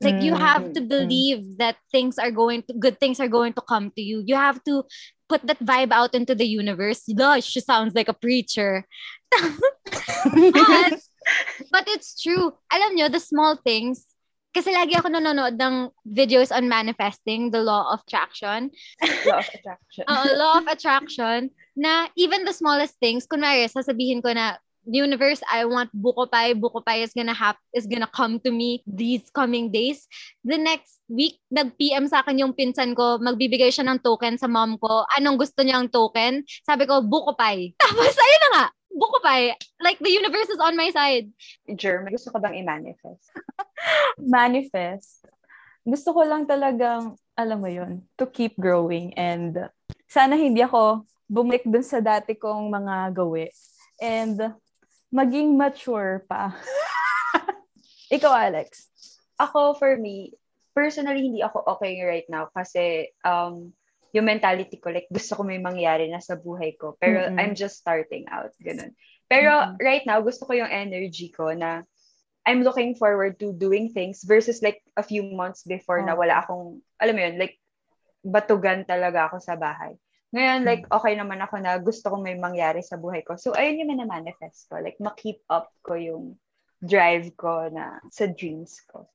Like 0.01 0.23
you 0.23 0.35
have 0.35 0.73
to 0.75 0.81
mm, 0.81 0.89
believe 0.89 1.59
that 1.59 1.77
things 1.91 2.19
are 2.19 2.31
going 2.31 2.63
to 2.69 2.75
good 2.77 3.01
things 3.01 3.19
are 3.21 3.33
going 3.33 3.55
to 3.55 3.65
come 3.65 3.93
to 3.97 4.03
you. 4.03 4.23
You 4.27 4.37
have 4.37 4.63
to 4.65 4.85
put 5.29 5.47
that 5.47 5.59
vibe 5.65 5.93
out 5.93 6.15
into 6.15 6.35
the 6.35 6.47
universe. 6.47 7.03
Gosh, 7.09 7.45
she 7.45 7.61
sounds 7.61 7.95
like 7.95 8.09
a 8.09 8.15
preacher. 8.15 8.87
but, 9.33 11.01
but 11.73 11.85
it's 11.89 12.21
true. 12.21 12.53
Alam 12.73 12.95
nyo, 12.95 13.09
the 13.09 13.21
small 13.21 13.57
things, 13.57 14.07
kasi 14.57 14.73
lagi 14.73 14.97
ako 14.97 15.13
nanonood 15.13 15.61
ng 15.61 15.93
videos 16.09 16.49
on 16.49 16.65
manifesting, 16.65 17.53
the 17.53 17.61
law 17.61 17.93
of 17.93 18.01
attraction. 18.09 18.73
Law 19.29 19.45
of 19.45 19.51
attraction. 19.53 20.05
Uh, 20.09 20.29
law 20.37 20.57
of 20.57 20.67
attraction, 20.69 21.51
na 21.77 22.09
even 22.17 22.49
the 22.49 22.57
smallest 22.57 22.97
things, 22.97 23.29
kunwari, 23.29 23.69
sasabihin 23.69 24.25
ko 24.25 24.33
na, 24.33 24.57
universe, 24.87 25.43
I 25.51 25.67
want 25.67 25.91
buko 25.91 26.31
pie, 26.31 26.55
buko 26.55 26.81
pie 26.81 27.03
is 27.03 27.13
gonna 27.13 27.35
hap 27.35 27.59
is 27.75 27.87
gonna 27.87 28.09
come 28.09 28.39
to 28.47 28.51
me 28.55 28.87
these 28.87 29.27
coming 29.35 29.75
days. 29.75 30.07
The 30.47 30.57
next 30.57 31.03
week, 31.11 31.43
nag-PM 31.51 32.07
sa 32.07 32.23
akin 32.23 32.39
yung 32.39 32.55
pinsan 32.55 32.95
ko, 32.95 33.19
magbibigay 33.19 33.75
siya 33.75 33.87
ng 33.87 34.03
token 34.03 34.39
sa 34.39 34.47
mom 34.47 34.79
ko. 34.79 35.05
Anong 35.19 35.39
gusto 35.39 35.67
niyang 35.67 35.91
token? 35.91 36.47
Sabi 36.63 36.87
ko, 36.87 37.03
buko 37.03 37.35
pie. 37.35 37.75
Tapos, 37.83 38.15
ayun 38.15 38.41
na 38.47 38.51
nga, 38.55 38.65
buko 38.95 39.19
pie. 39.23 39.55
Like, 39.83 39.99
the 39.99 40.11
universe 40.11 40.51
is 40.51 40.63
on 40.63 40.79
my 40.79 40.91
side. 40.95 41.31
Jerm, 41.67 42.07
gusto 42.11 42.31
ko 42.31 42.39
bang 42.39 42.59
i-manifest? 42.63 43.31
manifest. 44.19 45.27
Gusto 45.87 46.11
ko 46.15 46.27
lang 46.27 46.47
talagang, 46.47 47.15
alam 47.39 47.59
mo 47.63 47.71
yun, 47.71 48.03
to 48.19 48.27
keep 48.27 48.59
growing 48.59 49.15
and 49.15 49.71
sana 50.07 50.39
hindi 50.39 50.63
ako 50.63 51.07
bumalik 51.27 51.67
dun 51.67 51.83
sa 51.83 51.99
dati 51.99 52.39
kong 52.39 52.71
mga 52.71 53.11
gawi 53.15 53.51
and 53.99 54.39
maging 55.13 55.55
mature 55.57 56.25
pa. 56.27 56.55
Ikaw, 58.17 58.33
Alex. 58.33 58.91
Ako, 59.39 59.75
for 59.77 59.97
me, 59.99 60.33
personally, 60.73 61.27
hindi 61.27 61.41
ako 61.43 61.67
okay 61.77 61.99
right 62.05 62.29
now 62.31 62.49
kasi 62.55 63.11
um, 63.27 63.73
yung 64.15 64.27
mentality 64.27 64.79
ko, 64.81 64.95
like, 64.95 65.11
gusto 65.13 65.37
ko 65.37 65.43
may 65.45 65.61
mangyari 65.61 66.09
na 66.09 66.23
sa 66.23 66.39
buhay 66.39 66.79
ko. 66.79 66.97
Pero 66.97 67.21
Mm-mm. 67.21 67.37
I'm 67.37 67.53
just 67.53 67.77
starting 67.77 68.25
out. 68.33 68.55
Ganun. 68.63 68.95
Pero 69.29 69.51
Mm-mm. 69.51 69.77
right 69.83 70.05
now, 70.07 70.23
gusto 70.23 70.47
ko 70.47 70.55
yung 70.55 70.71
energy 70.71 71.29
ko 71.35 71.53
na 71.53 71.83
I'm 72.47 72.63
looking 72.63 72.95
forward 72.95 73.43
to 73.43 73.51
doing 73.51 73.91
things 73.91 74.23
versus 74.23 74.63
like 74.63 74.79
a 74.95 75.03
few 75.03 75.27
months 75.35 75.67
before 75.67 75.99
na 76.07 76.15
Oh. 76.15 76.23
wala 76.23 76.47
akong, 76.47 76.79
alam 77.03 77.15
mo 77.19 77.23
yun, 77.27 77.37
like, 77.43 77.59
batugan 78.23 78.87
talaga 78.87 79.27
ako 79.27 79.43
sa 79.43 79.59
bahay. 79.59 79.99
Ngayon, 80.37 80.69
like, 80.69 80.85
okay 80.93 81.17
naman 81.17 81.41
ako 81.41 81.57
na 81.65 81.81
gusto 81.81 82.13
kong 82.13 82.21
may 82.21 82.37
mangyari 82.37 82.85
sa 82.85 83.01
buhay 83.01 83.25
ko. 83.25 83.41
So, 83.41 83.57
ayun 83.57 83.81
yung 83.81 83.97
na-manifest 83.97 84.69
ko. 84.69 84.77
Like, 84.77 85.01
ma-keep 85.01 85.41
up 85.49 85.73
ko 85.81 85.97
yung 85.97 86.37
drive 86.85 87.33
ko 87.41 87.73
na 87.73 88.05
sa 88.13 88.29
dreams 88.29 88.85
ko. 88.85 89.09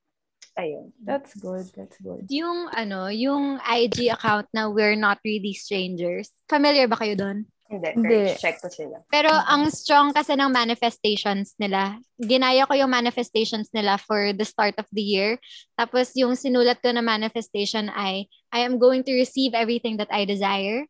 Ayun. 0.57 0.89
That's 0.97 1.37
good. 1.37 1.69
That's 1.77 2.01
good. 2.01 2.25
Yung, 2.33 2.73
ano, 2.73 3.13
yung 3.13 3.61
IG 3.61 4.09
account 4.09 4.49
na 4.49 4.65
We're 4.65 4.97
Not 4.97 5.21
Really 5.21 5.53
Strangers. 5.53 6.33
Familiar 6.49 6.89
ba 6.89 6.97
kayo 6.97 7.13
doon? 7.13 7.45
Hindi, 7.71 7.87
Hindi. 7.95 8.35
check 8.35 8.59
ko 8.59 8.67
sila. 8.67 8.99
Pero 9.07 9.31
ang 9.31 9.71
strong 9.71 10.11
kasi 10.11 10.35
ng 10.35 10.51
manifestations 10.51 11.55
nila. 11.55 12.03
Ginaya 12.19 12.67
ko 12.67 12.75
yung 12.75 12.91
manifestations 12.91 13.71
nila 13.71 13.95
for 13.95 14.35
the 14.35 14.43
start 14.43 14.75
of 14.75 14.89
the 14.91 14.99
year. 14.99 15.39
Tapos 15.79 16.11
yung 16.19 16.35
sinulat 16.35 16.83
ko 16.83 16.91
na 16.91 16.99
manifestation 16.99 17.87
ay, 17.95 18.27
I 18.51 18.67
am 18.67 18.75
going 18.75 19.07
to 19.07 19.15
receive 19.15 19.55
everything 19.55 19.95
that 20.03 20.11
I 20.11 20.27
desire. 20.27 20.83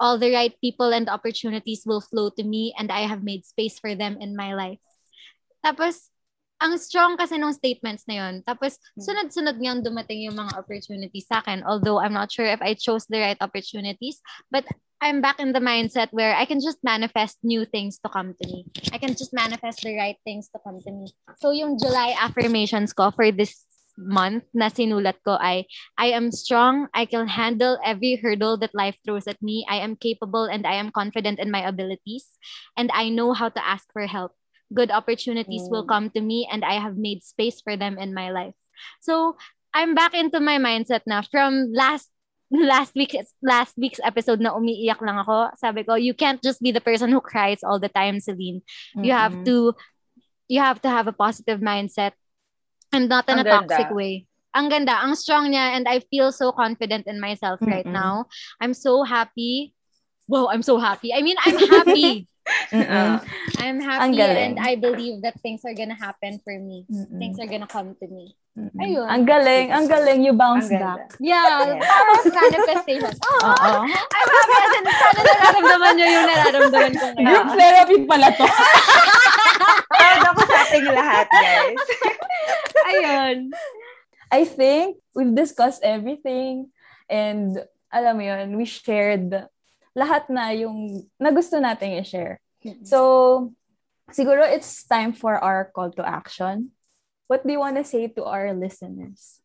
All 0.00 0.18
the 0.18 0.32
right 0.32 0.54
people 0.60 0.92
and 0.92 1.08
opportunities 1.08 1.86
will 1.86 2.00
flow 2.00 2.30
to 2.34 2.44
me 2.44 2.74
and 2.78 2.90
I 2.90 3.06
have 3.06 3.22
made 3.22 3.46
space 3.46 3.78
for 3.78 3.94
them 3.94 4.18
in 4.20 4.36
my 4.36 4.54
life. 4.54 4.82
Tapos, 5.64 6.10
ang 6.60 6.78
strong 6.78 7.16
kasi 7.16 7.36
nung 7.36 7.52
statements 7.52 8.04
na 8.06 8.24
yun. 8.24 8.34
Tapos, 8.46 8.78
sunod-sunod 8.96 9.58
nga 9.58 9.74
dumating 9.80 10.24
yung 10.24 10.38
mga 10.38 10.56
opportunities 10.56 11.26
sa 11.26 11.42
akin. 11.42 11.62
Although, 11.66 11.98
I'm 11.98 12.14
not 12.14 12.30
sure 12.30 12.46
if 12.46 12.62
I 12.62 12.74
chose 12.74 13.06
the 13.06 13.20
right 13.20 13.38
opportunities. 13.40 14.20
But 14.50 14.64
I'm 15.04 15.20
back 15.20 15.36
in 15.36 15.52
the 15.52 15.60
mindset 15.60 16.08
where 16.12 16.32
I 16.32 16.48
can 16.48 16.64
just 16.64 16.80
manifest 16.80 17.36
new 17.44 17.68
things 17.68 18.00
to 18.00 18.08
come 18.08 18.32
to 18.40 18.44
me. 18.48 18.64
I 18.88 18.96
can 18.96 19.12
just 19.12 19.36
manifest 19.36 19.84
the 19.84 19.92
right 19.92 20.16
things 20.24 20.48
to 20.56 20.58
come 20.64 20.80
to 20.80 20.90
me. 20.90 21.12
So 21.36 21.52
yung 21.52 21.76
July 21.76 22.16
affirmations 22.16 22.96
ko 22.96 23.10
for 23.12 23.28
this 23.28 23.68
month 23.98 24.42
na 24.54 24.66
sinulat 24.68 25.22
ko 25.22 25.38
ay 25.38 25.64
I 25.98 26.10
am 26.14 26.34
strong, 26.34 26.88
I 26.94 27.06
can 27.06 27.28
handle 27.30 27.78
every 27.84 28.18
hurdle 28.18 28.58
that 28.58 28.74
life 28.74 28.98
throws 29.06 29.26
at 29.30 29.38
me. 29.42 29.62
I 29.70 29.78
am 29.82 29.94
capable 29.96 30.44
and 30.50 30.66
I 30.66 30.74
am 30.74 30.90
confident 30.90 31.38
in 31.38 31.50
my 31.50 31.62
abilities 31.62 32.26
and 32.76 32.90
I 32.92 33.08
know 33.08 33.32
how 33.32 33.48
to 33.48 33.62
ask 33.62 33.86
for 33.92 34.06
help. 34.06 34.34
Good 34.74 34.90
opportunities 34.90 35.70
will 35.70 35.86
Mm. 35.86 35.92
come 35.92 36.06
to 36.18 36.20
me 36.20 36.48
and 36.50 36.64
I 36.64 36.82
have 36.82 36.98
made 36.98 37.22
space 37.22 37.60
for 37.62 37.76
them 37.78 37.94
in 37.98 38.14
my 38.14 38.30
life. 38.34 38.54
So 39.00 39.36
I'm 39.70 39.94
back 39.94 40.14
into 40.14 40.40
my 40.42 40.58
mindset 40.58 41.06
na 41.06 41.22
from 41.22 41.70
last 41.70 42.10
last 42.54 42.94
week 42.94 43.14
last 43.42 43.74
week's 43.78 44.02
episode 44.02 44.38
na 44.42 44.54
umiiyak 44.54 44.98
lang 45.02 45.18
ako. 45.22 45.54
Sabi 45.58 45.82
ko, 45.86 45.94
you 45.94 46.14
can't 46.14 46.42
just 46.42 46.58
be 46.62 46.70
the 46.74 46.82
person 46.82 47.10
who 47.14 47.22
cries 47.22 47.62
all 47.62 47.78
the 47.78 47.90
time, 47.90 48.18
Celine. 48.18 48.62
You 48.98 49.14
have 49.14 49.38
Mm-mm. 49.38 49.46
to 49.46 49.56
you 50.50 50.60
have 50.60 50.82
to 50.82 50.90
have 50.90 51.06
a 51.06 51.14
positive 51.16 51.60
mindset 51.62 52.12
and 52.94 53.10
not 53.10 53.26
in 53.26 53.38
Ang 53.38 53.46
a 53.46 53.50
toxic 53.50 53.90
ganda. 53.90 53.98
way. 53.98 54.14
ang 54.54 54.70
ganda, 54.70 55.02
ang 55.02 55.18
strong 55.18 55.50
niya, 55.50 55.74
and 55.74 55.90
I 55.90 55.98
feel 56.06 56.30
so 56.30 56.54
confident 56.54 57.10
in 57.10 57.18
myself 57.18 57.58
right 57.60 57.82
Mm-mm. 57.82 57.90
now. 57.90 58.30
I'm 58.62 58.70
so 58.70 59.02
happy. 59.02 59.74
Wow, 60.30 60.46
I'm 60.46 60.62
so 60.62 60.78
happy. 60.78 61.10
I 61.10 61.20
mean, 61.20 61.34
I'm 61.42 61.58
happy. 61.74 62.30
Mm-mm. 62.70 62.86
Uh, 62.86 63.18
I'm 63.58 63.82
happy 63.82 64.14
galing. 64.14 64.54
and 64.54 64.56
I 64.62 64.76
believe 64.76 65.26
that 65.26 65.34
things 65.42 65.66
are 65.66 65.74
gonna 65.74 65.98
happen 65.98 66.38
for 66.46 66.54
me. 66.54 66.86
Mm-mm. 66.86 67.18
Things 67.18 67.42
are 67.42 67.50
gonna 67.50 67.66
come 67.66 67.98
to 67.98 68.06
me. 68.06 68.38
Mm-mm. 68.54 68.78
Ayun. 68.78 69.08
Ang 69.10 69.24
galing, 69.26 69.74
ang 69.74 69.90
galing. 69.90 70.22
You 70.22 70.38
bounce 70.38 70.70
Ang 70.70 70.78
back. 70.78 71.18
Yeah, 71.18 71.74
Yes. 71.74 71.82
parang 71.82 72.22
manifestation. 72.30 73.10
Oh, 73.26 73.42
Oo. 73.50 73.72
I'm 74.14 74.28
happy 74.30 74.54
as 74.54 74.70
in, 74.70 74.84
sana 74.86 75.20
nararamdaman 75.20 75.92
nyo 75.98 76.06
yung 76.06 76.26
nararamdaman 76.30 76.92
ko 76.94 77.06
ngayon. 77.10 77.26
Group 77.26 77.48
therapy 77.58 77.96
pala 78.06 78.28
to. 78.30 78.46
Proud 79.90 80.20
ako 80.22 80.40
sa 80.46 80.56
ating 80.62 80.86
lahat, 80.88 81.26
guys. 81.26 81.80
Ayun. 83.02 83.50
I 84.30 84.44
think 84.44 84.98
we've 85.14 85.34
discussed 85.34 85.82
everything 85.82 86.70
and 87.10 87.58
alam 87.94 88.18
mo 88.18 88.24
yun, 88.26 88.58
we 88.58 88.66
shared 88.66 89.30
lahat 89.94 90.26
na 90.26 90.50
yung 90.50 91.06
na 91.22 91.30
gusto 91.30 91.62
nating 91.62 92.02
i-share. 92.02 92.42
So, 92.82 93.52
siguro 94.10 94.42
it's 94.42 94.82
time 94.88 95.14
for 95.14 95.38
our 95.38 95.70
call 95.70 95.94
to 95.94 96.02
action. 96.02 96.74
What 97.30 97.46
do 97.46 97.52
you 97.52 97.62
want 97.62 97.76
to 97.78 97.86
say 97.86 98.08
to 98.18 98.24
our 98.26 98.52
listeners? 98.52 99.38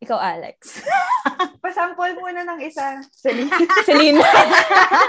Ikaw, 0.00 0.16
Alex. 0.16 0.80
Pasample 1.62 2.16
muna 2.16 2.48
ng 2.48 2.64
isa. 2.64 3.04
Celine. 3.12 3.52
Celine. 3.84 4.18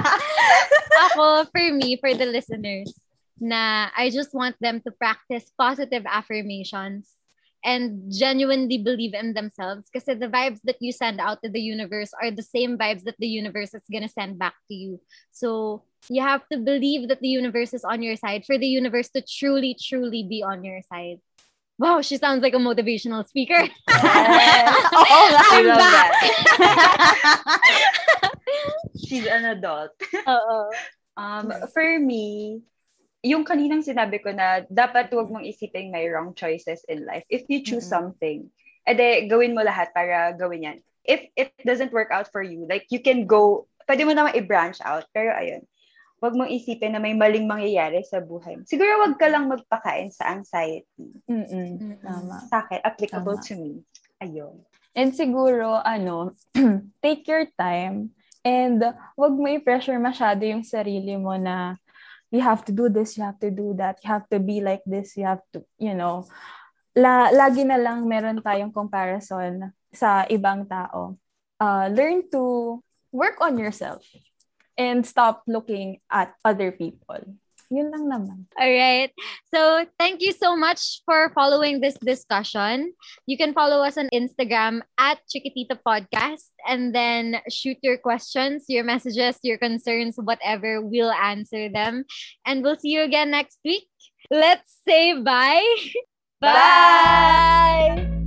Ako, 1.07 1.47
for 1.47 1.65
me, 1.71 1.95
for 1.95 2.11
the 2.11 2.27
listeners, 2.27 2.91
na 3.39 3.87
I 3.95 4.11
just 4.11 4.35
want 4.35 4.59
them 4.59 4.83
to 4.83 4.91
practice 4.91 5.47
positive 5.55 6.03
affirmations 6.03 7.07
and 7.64 8.12
genuinely 8.12 8.78
believe 8.78 9.14
in 9.14 9.34
themselves 9.34 9.89
because 9.91 10.05
the 10.05 10.28
vibes 10.28 10.59
that 10.64 10.82
you 10.82 10.91
send 10.91 11.20
out 11.20 11.41
to 11.43 11.49
the 11.49 11.62
universe 11.62 12.12
are 12.22 12.32
the 12.32 12.41
same 12.43 12.78
vibes 12.78 13.03
that 13.03 13.16
the 13.20 13.28
universe 13.28 13.74
is 13.74 13.84
gonna 13.91 14.09
send 14.09 14.39
back 14.39 14.55
to 14.68 14.74
you. 14.74 14.99
So 15.32 15.84
you 16.09 16.22
have 16.22 16.41
to 16.51 16.57
believe 16.57 17.07
that 17.09 17.22
the 17.22 17.30
universe 17.30 17.74
is 17.74 17.84
on 17.84 18.01
your 18.01 18.16
side 18.16 18.45
for 18.45 18.57
the 18.57 18.68
universe 18.68 19.09
to 19.09 19.22
truly, 19.22 19.76
truly 19.80 20.24
be 20.24 20.41
on 20.43 20.64
your 20.64 20.82
side. 20.89 21.22
Wow, 21.78 22.01
she 22.01 22.18
sounds 22.18 22.43
like 22.43 22.53
a 22.53 22.62
motivational 22.62 23.26
speaker. 23.28 23.57
Nga. 23.57 23.74
I 23.89 25.49
I'm 25.51 25.66
love 25.66 25.78
back. 25.78 26.12
that. 26.62 28.32
She's 29.05 29.26
an 29.26 29.45
adult. 29.45 29.89
Oo. 30.28 30.70
Um, 31.18 31.51
for 31.74 31.99
me, 31.99 32.62
yung 33.22 33.45
kaninang 33.45 33.86
sinabi 33.86 34.17
ko 34.17 34.34
na 34.34 34.65
dapat 34.67 35.13
huwag 35.13 35.30
mong 35.30 35.45
isipin 35.45 35.93
may 35.93 36.09
wrong 36.09 36.34
choices 36.34 36.82
in 36.89 37.05
life. 37.05 37.26
If 37.30 37.45
you 37.49 37.61
choose 37.61 37.86
Mm-mm. 37.86 38.17
something, 38.17 38.49
ede 38.86 39.30
gawin 39.30 39.53
mo 39.53 39.61
lahat 39.61 39.93
para 39.93 40.34
gawin 40.34 40.65
yan. 40.65 40.78
If 41.05 41.30
it 41.38 41.53
doesn't 41.61 41.93
work 41.93 42.09
out 42.09 42.30
for 42.30 42.41
you, 42.41 42.65
like 42.69 42.89
you 42.89 43.01
can 43.01 43.26
go, 43.26 43.69
pwede 43.89 44.05
mo 44.05 44.13
naman 44.13 44.38
i-branch 44.38 44.82
out. 44.86 45.05
Pero 45.13 45.34
ayun, 45.34 45.65
huwag 46.22 46.38
mong 46.38 46.53
isipin 46.53 46.93
na 46.93 47.01
may 47.01 47.17
maling 47.17 47.49
mangyayari 47.49 48.05
sa 48.05 48.22
buhay 48.22 48.57
mo. 48.57 48.63
Siguro 48.65 49.01
wag 49.01 49.17
ka 49.17 49.30
lang 49.30 49.49
magpakain 49.49 50.13
sa 50.13 50.30
anxiety. 50.30 51.09
Mm-mm. 51.26 52.01
Tama. 52.01 52.45
Sa 52.49 52.65
akin, 52.65 52.82
applicable 52.86 53.38
Tama. 53.41 53.45
to 53.49 53.53
me. 53.57 53.74
Ayun. 54.22 54.61
And 54.93 55.13
siguro, 55.17 55.82
ano, 55.82 56.38
take 57.05 57.26
your 57.26 57.49
time 57.57 58.13
and 58.45 58.82
wag 59.17 59.34
mo 59.34 59.49
i-pressure 59.49 59.97
masyado 59.97 60.45
yung 60.45 60.61
sarili 60.61 61.17
mo 61.17 61.34
na 61.38 61.80
you 62.32 62.41
have 62.41 62.63
to 62.65 62.71
do 62.71 62.88
this, 62.88 63.17
you 63.17 63.23
have 63.23 63.39
to 63.39 63.51
do 63.51 63.75
that, 63.77 63.99
you 64.03 64.09
have 64.09 64.27
to 64.32 64.39
be 64.39 64.63
like 64.63 64.82
this, 64.88 65.15
you 65.19 65.27
have 65.27 65.43
to, 65.53 65.63
you 65.77 65.93
know, 65.93 66.25
la 66.95 67.32
lagi 67.32 67.67
na 67.67 67.75
lang 67.75 68.07
meron 68.07 68.39
tayong 68.39 68.73
comparison 68.73 69.71
sa 69.91 70.23
ibang 70.32 70.67
tao. 70.67 71.19
Uh, 71.59 71.91
learn 71.91 72.25
to 72.32 72.79
work 73.11 73.38
on 73.43 73.59
yourself 73.59 74.01
and 74.79 75.05
stop 75.05 75.43
looking 75.45 75.99
at 76.09 76.34
other 76.43 76.71
people. 76.71 77.38
Yun 77.72 77.88
lang 77.88 78.05
naman. 78.11 78.38
All 78.59 78.67
right. 78.67 79.07
So 79.47 79.88
thank 79.95 80.19
you 80.19 80.36
so 80.36 80.59
much 80.59 80.99
for 81.07 81.32
following 81.32 81.80
this 81.80 81.95
discussion. 82.03 82.91
You 83.26 83.39
can 83.39 83.55
follow 83.55 83.80
us 83.80 83.95
on 83.95 84.11
Instagram 84.11 84.84
at 84.99 85.24
Chiquitita 85.32 85.80
Podcast 85.80 86.51
and 86.67 86.91
then 86.91 87.39
shoot 87.47 87.80
your 87.80 87.95
questions, 87.95 88.67
your 88.67 88.84
messages, 88.84 89.39
your 89.41 89.57
concerns, 89.57 90.19
whatever. 90.19 90.84
We'll 90.84 91.15
answer 91.15 91.72
them. 91.72 92.03
And 92.45 92.59
we'll 92.59 92.76
see 92.76 92.91
you 92.91 93.07
again 93.07 93.32
next 93.32 93.63
week. 93.63 93.88
Let's 94.30 94.76
say 94.84 95.15
bye. 95.15 95.63
Bye! 96.41 98.20